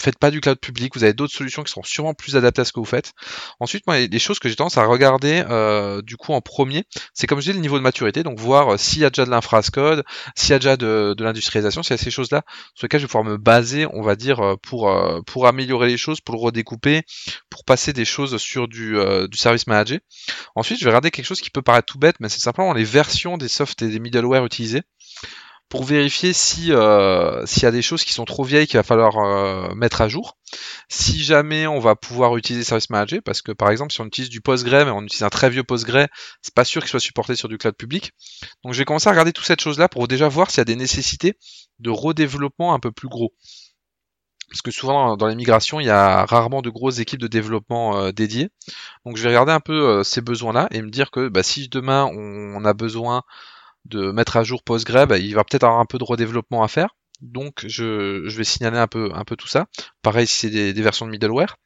[0.00, 2.64] faites pas du cloud public, vous avez d'autres solutions qui seront sûrement plus adaptées à
[2.64, 3.12] ce que vous faites.
[3.60, 6.84] Ensuite, moi, les choses que j'ai tendance à regarder euh, du coup en premier,
[7.14, 9.24] c'est comme je dis le niveau de maturité, donc voir euh, s'il y a déjà
[9.24, 10.04] de l'infrascode,
[10.36, 12.42] s'il y a déjà de, l'industrialisation, s'il y a ces choses-là
[12.74, 14.88] sur lesquelles je vais pouvoir me baser, on va dire, euh, pour
[15.26, 17.02] pour améliorer les choses, pour le redécouper,
[17.50, 18.96] pour passer des choses sur du,
[19.28, 19.98] du service manager.
[20.54, 22.84] Ensuite, je vais regarder quelque chose qui peut paraître tout bête, mais c'est simplement les
[22.84, 24.82] versions des soft et des middleware utilisés
[25.68, 28.82] pour vérifier si euh, s'il y a des choses qui sont trop vieilles qu'il va
[28.82, 30.38] falloir euh, mettre à jour.
[30.88, 34.30] Si jamais on va pouvoir utiliser Service Manager, parce que par exemple si on utilise
[34.30, 36.06] du Postgre mais on utilise un très vieux Postgre,
[36.40, 38.12] c'est pas sûr qu'il soit supporté sur du cloud public.
[38.64, 40.62] Donc je vais commencer à regarder toute cette chose là pour déjà voir s'il y
[40.62, 41.36] a des nécessités
[41.78, 43.34] de redéveloppement un peu plus gros.
[44.48, 47.98] parce que souvent dans les migrations, il y a rarement de grosses équipes de développement
[47.98, 48.48] euh, dédiées.
[49.04, 51.68] Donc je vais regarder un peu euh, ces besoins-là et me dire que bah, si
[51.68, 53.22] demain on, a besoin
[53.88, 56.68] de mettre à jour Postgre, bah, il va peut-être avoir un peu de redéveloppement à
[56.68, 56.94] faire.
[57.20, 59.66] Donc je, vais signaler un peu, tout ça.
[60.02, 61.56] Pareil si c'est des, versions de middleware.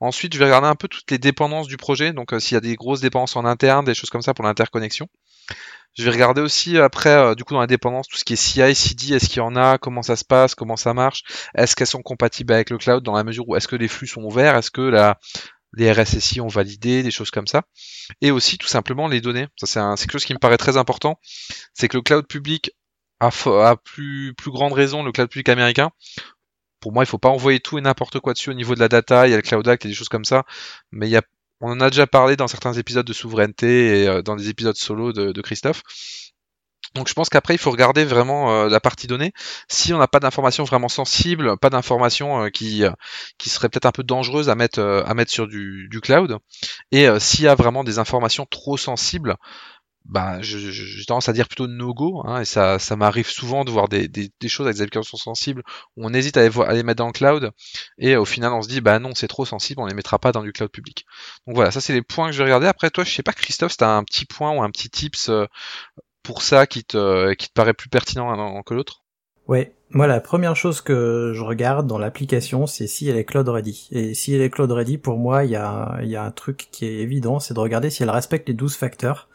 [0.00, 2.12] Ensuite, je vais regarder un peu toutes les dépendances du projet.
[2.12, 4.44] Donc euh, s'il y a des grosses dépendances en interne, des choses comme ça pour
[4.44, 5.08] l'interconnexion.
[5.96, 8.36] Je vais regarder aussi après, euh, du coup, dans la dépendance, tout ce qui est
[8.36, 11.22] CI, CD, est-ce qu'il y en a, comment ça se passe, comment ça marche,
[11.54, 14.06] est-ce qu'elles sont compatibles avec le cloud dans la mesure où est-ce que les flux
[14.06, 15.18] sont ouverts, est-ce que la,
[15.76, 17.62] les RSSI ont validé, des choses comme ça.
[18.20, 19.46] Et aussi, tout simplement, les données.
[19.56, 21.20] Ça, c'est quelque chose qui me paraît très important.
[21.74, 22.72] C'est que le cloud public,
[23.20, 25.90] a, a plus, plus grande raison, le cloud public américain,
[26.80, 28.88] pour moi, il faut pas envoyer tout et n'importe quoi dessus au niveau de la
[28.88, 29.26] data.
[29.26, 30.44] Il y a le Cloud Act et des choses comme ça.
[30.92, 31.22] Mais il y a
[31.60, 34.76] on en a déjà parlé dans certains épisodes de souveraineté et euh, dans des épisodes
[34.76, 35.82] solo de, Christophe.
[36.94, 39.32] Donc je pense qu'après il faut regarder vraiment euh, la partie donnée.
[39.68, 42.84] Si on n'a pas d'informations vraiment sensibles, pas d'informations euh, qui
[43.38, 46.38] qui seraient peut-être un peu dangereuses à mettre à mettre sur du, du cloud,
[46.92, 49.36] et s'il y a vraiment des informations trop sensibles,
[50.08, 53.70] bah, j'ai tendance à dire plutôt no go, hein, et ça, ça m'arrive souvent de
[53.70, 55.62] voir des, des, des, choses avec des applications sensibles
[55.96, 57.50] où on hésite à les, à les, mettre dans le cloud,
[57.98, 60.32] et au final on se dit bah non c'est trop sensible, on les mettra pas
[60.32, 61.06] dans du cloud public.
[61.46, 62.66] Donc voilà, ça c'est les points que je vais regarder.
[62.68, 65.28] Après toi, je sais pas Christophe, si t'as un petit point ou un petit tips
[65.28, 65.46] euh,
[66.26, 69.02] pour ça qui te, qui te paraît plus pertinent que l'autre?
[69.46, 73.48] Ouais, moi la première chose que je regarde dans l'application, c'est si elle est cloud
[73.48, 73.88] ready.
[73.92, 76.68] Et si elle est cloud ready, pour moi, il y a, y a un truc
[76.72, 79.28] qui est évident, c'est de regarder si elle respecte les 12 facteurs.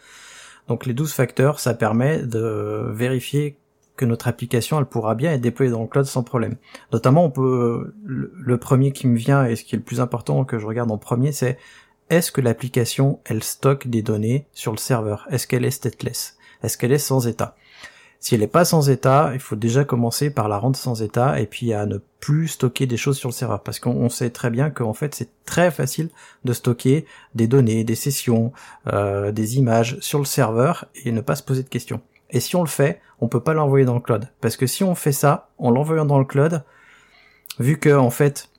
[0.67, 3.57] Donc les 12 facteurs, ça permet de vérifier
[3.95, 6.55] que notre application elle pourra bien être déployée dans le cloud sans problème.
[6.91, 10.43] Notamment on peut le premier qui me vient et ce qui est le plus important
[10.43, 11.57] que je regarde en premier c'est
[12.09, 15.27] est-ce que l'application elle stocke des données sur le serveur?
[15.29, 16.37] Est-ce qu'elle est stateless?
[16.63, 17.55] Est-ce qu'elle est sans état?
[18.21, 21.39] Si elle n'est pas sans état, il faut déjà commencer par la rendre sans état
[21.41, 23.63] et puis à ne plus stocker des choses sur le serveur.
[23.63, 26.09] Parce qu'on sait très bien qu'en fait c'est très facile
[26.45, 28.53] de stocker des données, des sessions,
[28.93, 31.99] euh, des images sur le serveur et ne pas se poser de questions.
[32.29, 34.29] Et si on le fait, on peut pas l'envoyer dans le cloud.
[34.39, 36.63] Parce que si on fait ça en l'envoyant dans le cloud,
[37.59, 38.49] vu que en fait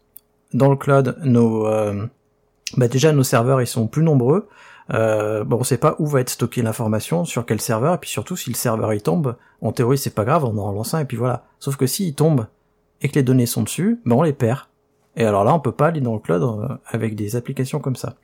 [0.53, 2.07] dans le cloud nos euh,
[2.77, 4.49] bah déjà nos serveurs ils sont plus nombreux,
[4.91, 8.11] euh, bon, on sait pas où va être stockée l'information, sur quel serveur, et puis
[8.11, 11.01] surtout si le serveur il tombe, en théorie c'est pas grave, on en relance un
[11.01, 11.45] et puis voilà.
[11.59, 12.47] Sauf que s'il tombe
[13.01, 14.61] et que les données sont dessus, ben on les perd.
[15.17, 17.97] Et alors là, on peut pas aller dans le cloud euh, avec des applications comme
[17.97, 18.17] ça.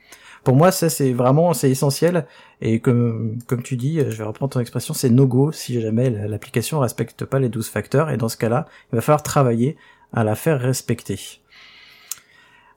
[0.45, 2.27] Pour moi, ça c'est vraiment c'est essentiel
[2.61, 6.11] et comme comme tu dis, je vais reprendre ton expression, c'est no go si jamais
[6.11, 9.77] l'application respecte pas les 12 facteurs et dans ce cas-là, il va falloir travailler
[10.13, 11.19] à la faire respecter.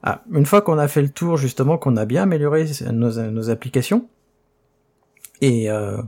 [0.02, 4.08] Ah, une fois qu'on a fait le tour, justement, qu'on a bien amélioré nos, applications,
[5.40, 6.02] et euh,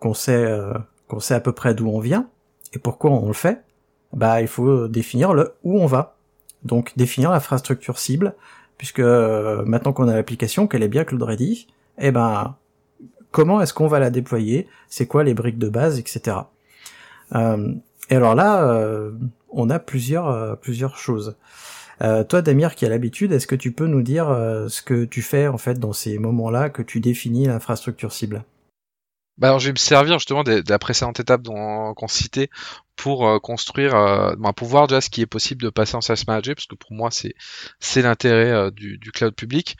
[0.00, 0.74] qu'on sait, euh,
[1.08, 2.28] qu'on sait à peu près d'où on vient,
[2.74, 3.62] et pourquoi on le fait,
[4.12, 6.16] bah il faut définir le où on va.
[6.64, 8.34] Donc définir l'infrastructure cible,
[8.76, 11.68] puisque euh, maintenant qu'on a l'application, qu'elle est bien cloud ready,
[11.98, 12.56] eh ben
[13.30, 16.36] comment est-ce qu'on va la déployer, c'est quoi les briques de base, etc.
[17.34, 19.10] et alors là,
[19.50, 21.36] on a plusieurs plusieurs choses.
[22.00, 25.04] Euh, toi, Damir, qui a l'habitude, est-ce que tu peux nous dire euh, ce que
[25.04, 28.44] tu fais en fait dans ces moments-là que tu définis l'infrastructure cible?
[29.36, 32.50] Bah alors je vais me servir justement de, la précédente étape qu'on citait
[32.96, 36.26] pour euh, construire, euh, pour voir déjà ce qui est possible de passer en Service
[36.26, 39.76] Manager, parce que pour moi c'est l'intérêt du, cloud public.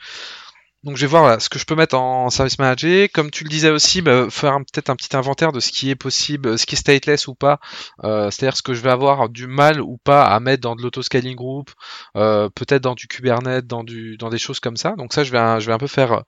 [0.83, 3.09] Donc je vais voir ce que je peux mettre en service manager.
[3.13, 5.95] Comme tu le disais aussi, bah, faire peut-être un petit inventaire de ce qui est
[5.95, 7.59] possible, ce qui est stateless ou pas.
[8.05, 10.81] Euh, c'est-à-dire ce que je vais avoir du mal ou pas à mettre dans de
[10.81, 11.69] l'autoscaling group,
[12.15, 14.93] euh, peut-être dans du Kubernetes, dans du dans des choses comme ça.
[14.97, 16.23] Donc ça je vais je vais un peu faire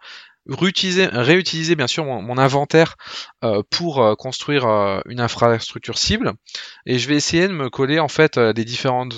[0.47, 2.97] réutiliser, réutiliser bien sûr mon, inventaire
[3.45, 4.65] euh, pour construire
[5.05, 6.33] une infrastructure cible
[6.85, 9.13] et je vais essayer de me coller en fait des différentes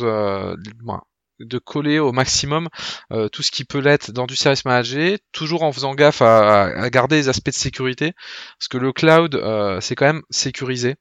[1.43, 2.69] de coller au maximum
[3.11, 6.89] euh, tout ce qui peut l'être dans du service manager, toujours en faisant gaffe à,
[6.89, 8.13] garder les aspects de sécurité,
[8.59, 10.95] parce que le cloud, euh, c'est quand même sécurisé.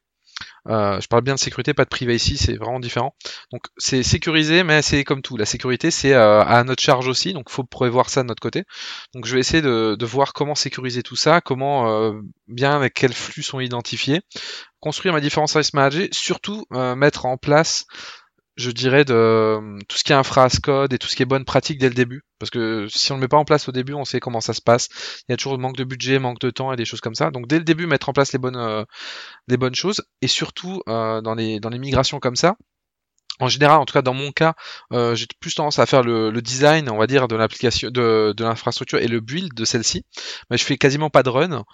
[0.68, 3.14] Euh, je parle bien de sécurité, pas de privacy, c'est vraiment différent.
[3.52, 5.36] Donc c'est sécurisé, mais c'est comme tout.
[5.36, 8.64] La sécurité, c'est à notre charge aussi, donc faut prévoir ça de notre côté.
[9.14, 12.12] Donc je vais essayer de, de voir comment sécuriser tout ça, comment
[12.48, 14.20] bien avec quels flux sont identifiés,
[14.80, 17.86] construire mes différents service managers, surtout mettre en place
[18.56, 21.26] je dirais, de euh, tout ce qui est infra code et tout ce qui est
[21.26, 22.22] bonne pratique dès le début.
[22.38, 24.40] Parce que si on ne le met pas en place au début, on sait comment
[24.40, 24.88] ça se passe.
[25.28, 27.30] Il y a toujours manque de budget, manque de temps et des choses comme ça.
[27.30, 28.84] Donc dès le début, mettre en place les bonnes, euh,
[29.48, 30.02] les bonnes choses.
[30.20, 32.56] Et surtout, euh, dans, les, dans les migrations comme ça,
[33.40, 34.54] en général, en tout cas dans mon cas,
[34.92, 38.98] j'ai plus tendance à faire le, design, on va dire, de l'application, de, de l'infrastructure
[38.98, 40.04] et le build de celle-ci.
[40.50, 41.64] Mais je fais quasiment pas de run.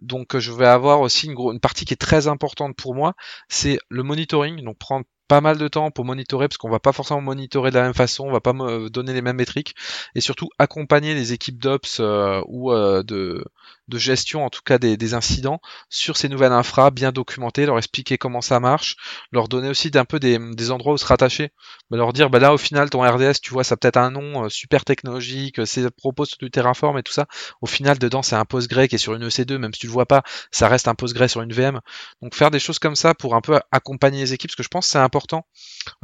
[0.00, 3.14] Donc je vais avoir aussi une, une, partie qui est très importante pour moi,
[3.48, 4.64] c'est le monitoring.
[4.64, 7.76] Donc prendre pas mal de temps pour monitorer parce qu'on va pas forcément monitorer de
[7.76, 8.52] la même façon, on va pas
[8.90, 9.74] donner les mêmes métriques
[10.14, 13.44] et surtout accompagner les équipes d'ops euh, ou euh, de,
[13.92, 18.16] de gestion en tout cas des, incidents sur ces nouvelles infra bien documentées, leur expliquer
[18.16, 18.96] comment ça marche,
[19.30, 21.50] leur donner aussi d'un peu des, des, endroits où se rattacher,
[21.90, 24.44] bah, leur dire bah là au final ton RDS tu vois ça peut-être un nom
[24.44, 27.26] euh, super technologique, c'est propos sur du Terraform et tout ça,
[27.60, 29.92] au final dedans c'est un Postgre qui est sur une EC2 même si tu le
[29.92, 31.80] vois pas, ça reste un Postgre sur une VM.
[32.22, 34.68] Donc faire des choses comme ça pour un peu accompagner les équipes parce que je
[34.68, 35.46] pense c'est important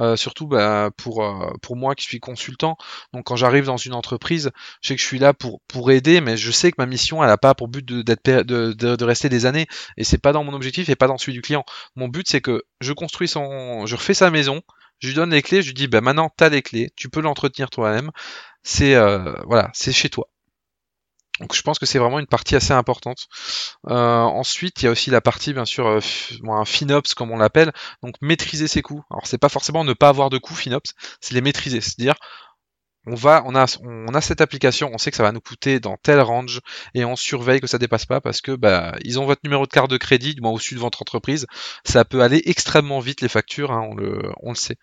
[0.00, 2.76] euh, surtout bah, pour euh, pour moi qui suis consultant.
[3.12, 4.50] Donc quand j'arrive dans une entreprise,
[4.82, 7.22] je sais que je suis là pour pour aider mais je sais que ma mission
[7.22, 9.66] elle a pas pour but de, rester des années
[9.96, 11.64] et c'est pas dans mon objectif et pas dans celui du client.
[11.96, 14.62] Mon but c'est que je construis son, je refais sa maison,
[15.00, 17.20] je lui donne les clés, je lui dis bah maintenant t'as les clés, tu peux
[17.20, 18.10] l'entretenir toi-même,
[18.62, 20.28] c'est euh, voilà, c'est chez toi.
[21.40, 23.28] Donc je pense que c'est vraiment une partie assez importante.
[23.88, 26.00] Euh, ensuite, il y a aussi la partie bien sûr euh,
[26.48, 27.72] un FinOps comme on l'appelle,
[28.02, 29.02] donc maîtriser ses coûts.
[29.10, 32.16] Alors c'est pas forcément ne pas avoir de coûts FinOps, c'est les maîtriser, c'est-à-dire
[33.10, 36.20] on va, on a, cette application, on sait que ça va nous coûter dans tel
[36.20, 36.60] range
[36.94, 39.70] et on surveille que ça dépasse pas parce que bah ils ont votre numéro de
[39.70, 41.46] carte de crédit, du moins au-dessus de votre entreprise,
[41.84, 44.76] ça peut aller extrêmement vite les factures, hein, on le, sait.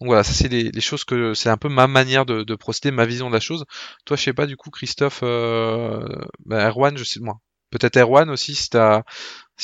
[0.00, 3.06] Donc voilà, ça c'est les, choses que c'est un peu ma manière de, procéder, ma
[3.06, 3.64] vision de la chose.
[4.04, 6.06] Toi, je sais pas du coup, Christophe, euh,
[6.44, 7.40] bah, Erwan, je sais moi.
[7.70, 8.70] Peut-être Erwan aussi, si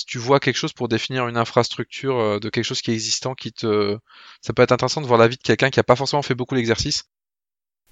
[0.06, 3.34] tu vois quelque chose pour définir une infrastructure euh, de quelque chose qui est existant,
[3.34, 3.98] qui te,
[4.40, 6.34] ça peut être intéressant de voir la vie de quelqu'un qui a pas forcément fait
[6.34, 7.04] beaucoup l'exercice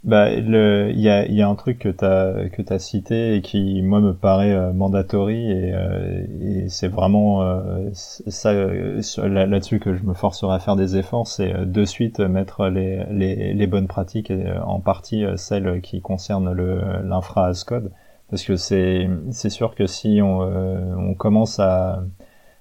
[0.02, 3.42] bah, il y a, y a un truc que tu as que t'as cité et
[3.42, 9.94] qui moi me paraît euh, mandatory et, euh, et c'est vraiment euh, ça là-dessus que
[9.94, 13.88] je me forcerai à faire des efforts, c'est de suite mettre les, les, les bonnes
[13.88, 17.92] pratiques et en partie celles qui concernent le l'infra code
[18.30, 22.04] parce que c'est c'est sûr que si on, on commence à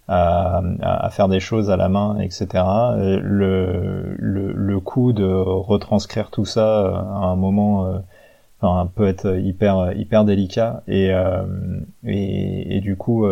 [0.09, 2.47] à, à, faire des choses à la main, etc.
[2.97, 7.99] Le, le, le coût de retranscrire tout ça euh, à un moment euh,
[8.59, 11.45] enfin, peut être hyper hyper délicat et euh,
[12.05, 13.27] et, et, du coup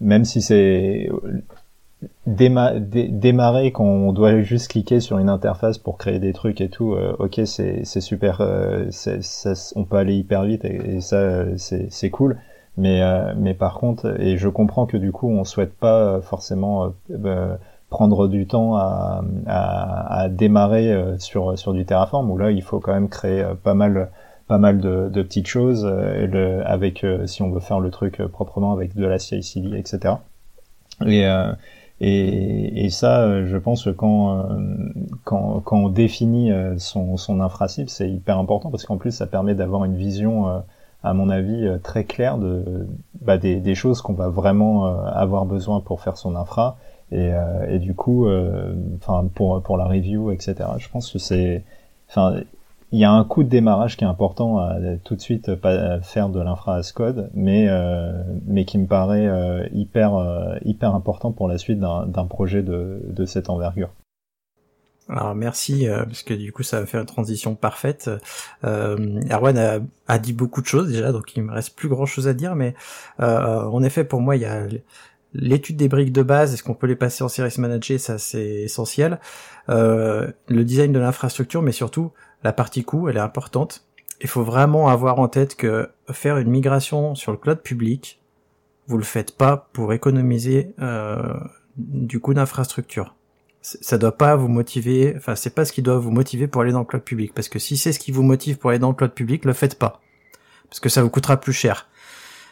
[0.00, 1.10] même si c'est
[2.26, 6.96] démarrer quand on doit juste cliquer sur une interface pour créer des trucs et tout
[7.18, 12.38] ok c'est super on peut aller hyper vite et, et ça c'est cool
[12.78, 16.20] mais, euh, mais par contre, et je comprends que du coup, on souhaite pas euh,
[16.20, 17.58] forcément euh, bah,
[17.90, 22.78] prendre du temps à, à, à démarrer sur, sur du Terraform, où là, il faut
[22.78, 24.10] quand même créer pas mal
[24.46, 28.72] pas mal de, de petites choses le, avec si on veut faire le truc proprement
[28.72, 30.14] avec de la CI/CD etc
[31.06, 31.26] et,
[32.00, 34.48] et, et ça je pense que quand
[35.24, 39.54] quand, quand on définit son, son infra c'est hyper important parce qu'en plus ça permet
[39.54, 40.62] d'avoir une vision
[41.02, 42.86] à mon avis, euh, très clair de,
[43.20, 46.76] bah, des, des, choses qu'on va vraiment euh, avoir besoin pour faire son infra.
[47.10, 48.28] Et, euh, et du coup,
[48.96, 50.56] enfin pour, pour la review, etc.
[50.78, 51.64] Je pense que c'est,
[52.10, 52.34] enfin,
[52.92, 56.00] il y a un coup de démarrage qui est important à tout de suite pas
[56.00, 57.66] faire de l'infra as code, mais
[58.46, 59.26] mais qui me paraît
[59.72, 63.88] hyper hyper important pour la suite d'un projet de, de cette envergure.
[65.08, 68.10] Alors merci, euh, parce que du coup ça va faire une transition parfaite.
[68.64, 72.28] Euh, Erwan a, dit beaucoup de choses déjà, donc il me reste plus grand chose
[72.28, 72.74] à dire, mais
[73.20, 74.66] euh, en effet pour moi il y a
[75.34, 78.62] l'étude des briques de base, est-ce qu'on peut les passer en Service Manager, ça c'est
[78.62, 79.18] essentiel.
[79.68, 83.86] Euh, le design de l'infrastructure, mais surtout la partie coût, elle est importante.
[84.20, 88.20] Il faut vraiment avoir en tête que faire une migration sur le cloud public,
[88.88, 91.34] vous le faites pas pour économiser euh,
[91.76, 93.14] du coût d'infrastructure
[93.80, 96.72] ça doit pas vous motiver, enfin c'est pas ce qui doit vous motiver pour aller
[96.72, 98.88] dans le cloud public, parce que si c'est ce qui vous motive pour aller dans
[98.88, 100.00] le cloud public, le faites pas,
[100.68, 101.88] parce que ça vous coûtera plus cher.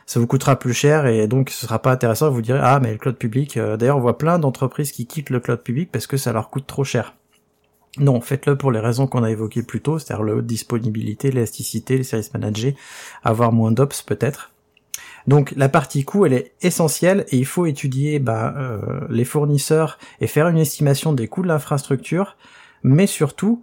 [0.07, 2.31] Ça vous coûtera plus cher et donc ce sera pas intéressant.
[2.31, 3.57] Vous direz ah mais le cloud public.
[3.57, 6.49] Euh, d'ailleurs on voit plein d'entreprises qui quittent le cloud public parce que ça leur
[6.49, 7.14] coûte trop cher.
[7.99, 11.97] Non, faites-le pour les raisons qu'on a évoquées plus tôt, c'est-à-dire la haute disponibilité, l'élasticité,
[11.97, 12.77] les services managés,
[13.25, 14.53] avoir moins d'ops peut-être.
[15.27, 19.99] Donc la partie coût, elle est essentielle et il faut étudier bah, euh, les fournisseurs
[20.20, 22.37] et faire une estimation des coûts de l'infrastructure,
[22.83, 23.62] mais surtout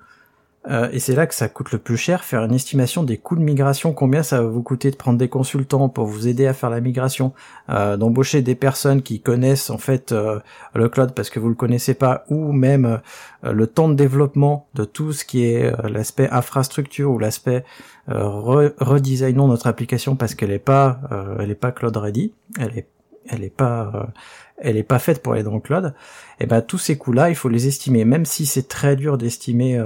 [0.70, 3.36] euh, et c'est là que ça coûte le plus cher, faire une estimation des coûts
[3.36, 6.53] de migration, combien ça va vous coûter de prendre des consultants pour vous aider à
[6.53, 7.34] faire la migration,
[7.70, 10.39] euh, d'embaucher des personnes qui connaissent en fait euh,
[10.74, 13.01] le cloud parce que vous le connaissez pas, ou même
[13.43, 17.66] le temps de développement de tout ce qui est l'aspect infrastructure ou l'aspect
[18.07, 20.99] redesignons notre application parce qu'elle est pas
[21.39, 22.88] elle est pas cloud ready, elle est
[23.28, 24.11] elle est pas
[24.57, 25.93] elle est pas faite pour aller dans le cloud,
[26.39, 29.18] et eh ben tous ces coûts-là, il faut les estimer, même si c'est très dur
[29.18, 29.78] d'estimer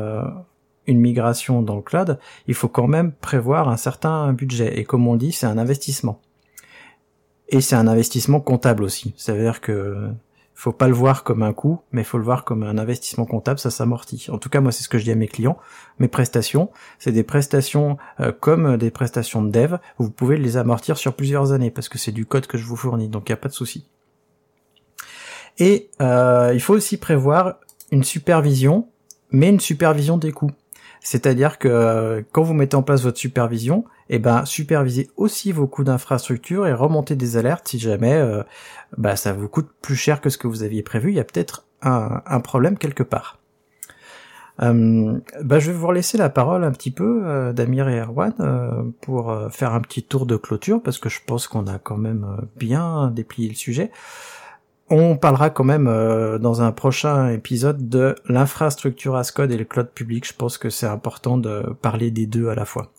[0.88, 4.79] une migration dans le cloud, il faut quand même prévoir un certain budget.
[4.79, 6.21] Et comme on dit, c'est un investissement.
[7.49, 9.13] Et c'est un investissement comptable aussi.
[9.17, 10.09] Ça veut dire que
[10.57, 13.59] faut pas le voir comme un coût, mais faut le voir comme un investissement comptable,
[13.59, 14.25] ça s'amortit.
[14.31, 15.59] En tout cas, moi, c'est ce que je dis à mes clients.
[15.99, 19.77] Mes prestations, c'est des prestations euh, comme des prestations de dev.
[19.99, 22.75] Vous pouvez les amortir sur plusieurs années parce que c'est du code que je vous
[22.75, 23.88] fournis, donc il n'y a pas de souci.
[25.59, 27.57] Et euh, il faut aussi prévoir
[27.91, 28.89] une supervision,
[29.29, 30.51] mais une supervision des coûts.
[31.01, 35.67] C'est-à-dire que euh, quand vous mettez en place votre supervision, eh ben supervisez aussi vos
[35.67, 38.43] coûts d'infrastructure et remontez des alertes si jamais euh,
[38.97, 41.11] bah, ça vous coûte plus cher que ce que vous aviez prévu.
[41.11, 43.39] Il y a peut-être un, problème quelque part.
[44.61, 48.33] Euh, bah, je vais vous laisser la parole un petit peu, Damir et Erwan,
[49.01, 52.25] pour faire un petit tour de clôture, parce que je pense qu'on a quand même
[52.55, 53.91] bien déplié le sujet.
[54.89, 59.65] On parlera quand même euh, dans un prochain épisode de l'infrastructure as code et le
[59.65, 60.25] cloud public.
[60.25, 62.93] Je pense que c'est important de parler des deux à la fois.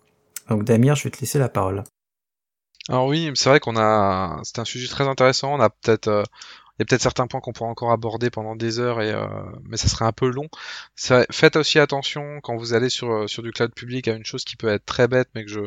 [0.51, 1.85] Donc Damir, je vais te laisser la parole.
[2.91, 5.55] Alors oui, c'est vrai qu'on a, c'est un sujet très intéressant.
[5.55, 6.23] On a peut-être, euh,
[6.79, 9.27] il y a peut-être certains points qu'on pourra encore aborder pendant des heures et, euh,
[9.65, 10.49] mais ça serait un peu long.
[11.31, 14.57] faites aussi attention quand vous allez sur sur du cloud public à une chose qui
[14.57, 15.61] peut être très bête, mais que je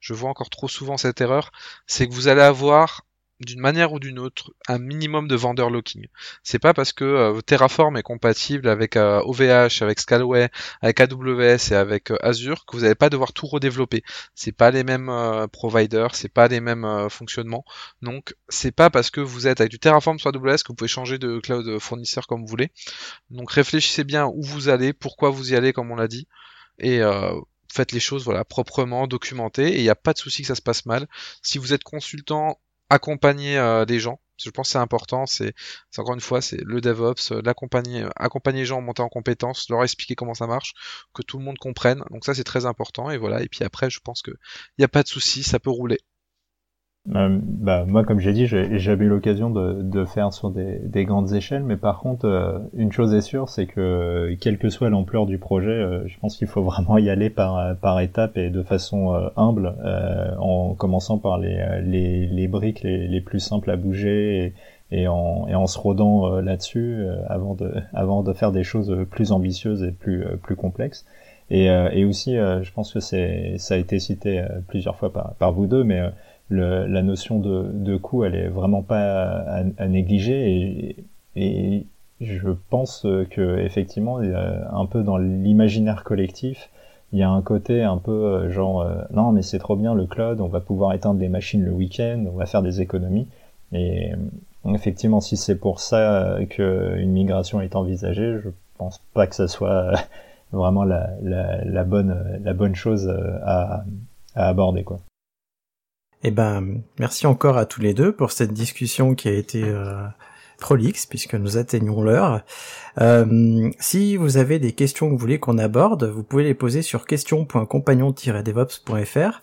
[0.00, 1.50] je vois encore trop souvent cette erreur,
[1.86, 3.05] c'est que vous allez avoir
[3.40, 6.06] d'une manière ou d'une autre un minimum de vendeur locking.
[6.42, 10.48] C'est pas parce que euh, Terraform est compatible avec OVH, euh, avec Scalway,
[10.80, 14.02] avec AWS et avec euh, Azure que vous n'allez pas devoir tout redévelopper.
[14.34, 15.10] C'est pas les mêmes
[15.52, 17.64] providers, c'est pas les mêmes fonctionnements.
[18.02, 20.88] Donc c'est pas parce que vous êtes avec du Terraform sur AWS que vous pouvez
[20.88, 22.70] changer de cloud fournisseur comme vous voulez.
[23.30, 26.26] Donc réfléchissez bien où vous allez, pourquoi vous y allez comme on l'a dit
[26.78, 27.00] et
[27.72, 30.54] faites les choses voilà proprement documentées et il n'y a pas de souci que ça
[30.54, 31.06] se passe mal.
[31.42, 32.58] Si vous êtes consultant
[32.90, 34.20] accompagner euh, des gens.
[34.38, 35.26] Je pense que c'est important.
[35.26, 35.54] C'est
[35.96, 39.68] encore une fois, c'est le DevOps, euh, l'accompagner, euh, accompagner les gens, monter en compétences,
[39.70, 40.74] leur expliquer comment ça marche,
[41.14, 42.02] que tout le monde comprenne.
[42.10, 43.10] Donc ça, c'est très important.
[43.10, 43.42] Et voilà.
[43.42, 45.98] Et puis après, je pense que il n'y a pas de souci, ça peut rouler.
[47.14, 50.80] Euh, bah, moi, comme j'ai dit, j'ai jamais eu l'occasion de, de, faire sur des,
[50.80, 54.70] des, grandes échelles, mais par contre, euh, une chose est sûre, c'est que quelle que
[54.70, 58.36] soit l'ampleur du projet, euh, je pense qu'il faut vraiment y aller par, par étapes
[58.36, 59.74] et de façon humble,
[60.38, 64.54] en commençant par les, les, les briques les, les, plus simples à bouger
[64.90, 68.94] et, et, en, et en se rodant là-dessus avant, de, avant de faire des choses
[69.10, 71.06] plus ambitieuses et plus, plus complexes.
[71.50, 75.52] Et, et aussi, je pense que c'est ça a été cité plusieurs fois par, par
[75.52, 76.02] vous deux, mais
[76.48, 80.96] le, la notion de, de coût, elle est vraiment pas à, à négliger et,
[81.36, 81.86] et,
[82.22, 86.70] je pense que effectivement, un peu dans l'imaginaire collectif,
[87.12, 89.94] il y a un côté un peu euh, genre euh, non mais c'est trop bien
[89.94, 93.28] le cloud, on va pouvoir éteindre les machines le week-end, on va faire des économies.
[93.72, 94.12] Et
[94.72, 99.92] effectivement, si c'est pour ça qu'une migration est envisagée, je pense pas que ça soit
[100.52, 103.08] vraiment la, la, la bonne la bonne chose
[103.42, 103.84] à,
[104.34, 105.00] à aborder quoi.
[106.22, 110.02] Eh ben, merci encore à tous les deux pour cette discussion qui a été euh,
[110.58, 112.42] prolixe puisque nous atteignons l'heure.
[113.00, 116.82] Euh, si vous avez des questions que vous voulez qu'on aborde, vous pouvez les poser
[116.82, 119.42] sur question.compagnon-devops.fr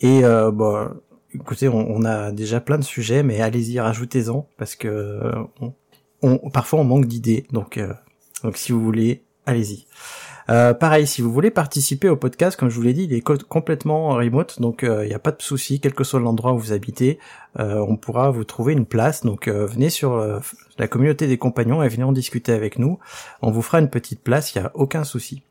[0.00, 0.88] et euh, bon,
[1.34, 5.20] écoutez, on, a déjà plein de sujets, mais allez-y, rajoutez-en parce que
[6.22, 7.78] on, parfois on manque d'idées, donc
[8.42, 9.86] donc si vous voulez, allez-y.
[10.50, 13.20] Euh, pareil, si vous voulez participer au podcast, comme je vous l'ai dit, il est
[13.20, 16.58] complètement remote, donc il euh, n'y a pas de souci, quel que soit l'endroit où
[16.58, 17.18] vous habitez,
[17.58, 19.22] euh, on pourra vous trouver une place.
[19.22, 20.40] Donc venez sur
[20.78, 22.98] la communauté des compagnons et venez en discuter avec nous.
[23.40, 25.42] On vous fera une petite place, il n'y a aucun souci.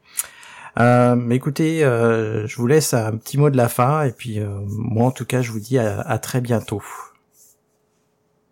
[0.77, 5.11] mais écoutez, je vous laisse un petit mot de la fin, et puis moi en
[5.11, 6.83] tout cas, je vous dis à très bientôt.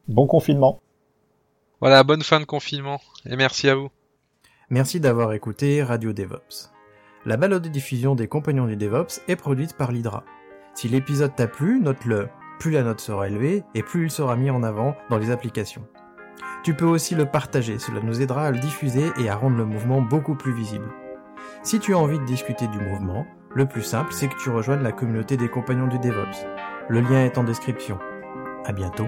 [0.07, 0.79] Bon confinement.
[1.81, 3.89] Voilà, bonne fin de confinement, et merci à vous.
[4.71, 6.69] Merci d'avoir écouté Radio DevOps.
[7.25, 10.23] La balade de diffusion des compagnons du DevOps est produite par l'Hydra.
[10.75, 12.29] Si l'épisode t'a plu, note-le.
[12.59, 15.87] Plus la note sera élevée et plus il sera mis en avant dans les applications.
[16.61, 19.65] Tu peux aussi le partager, cela nous aidera à le diffuser et à rendre le
[19.65, 20.91] mouvement beaucoup plus visible.
[21.63, 24.83] Si tu as envie de discuter du mouvement, le plus simple c'est que tu rejoignes
[24.83, 26.45] la communauté des compagnons du DevOps.
[26.89, 27.97] Le lien est en description.
[28.65, 29.07] À bientôt.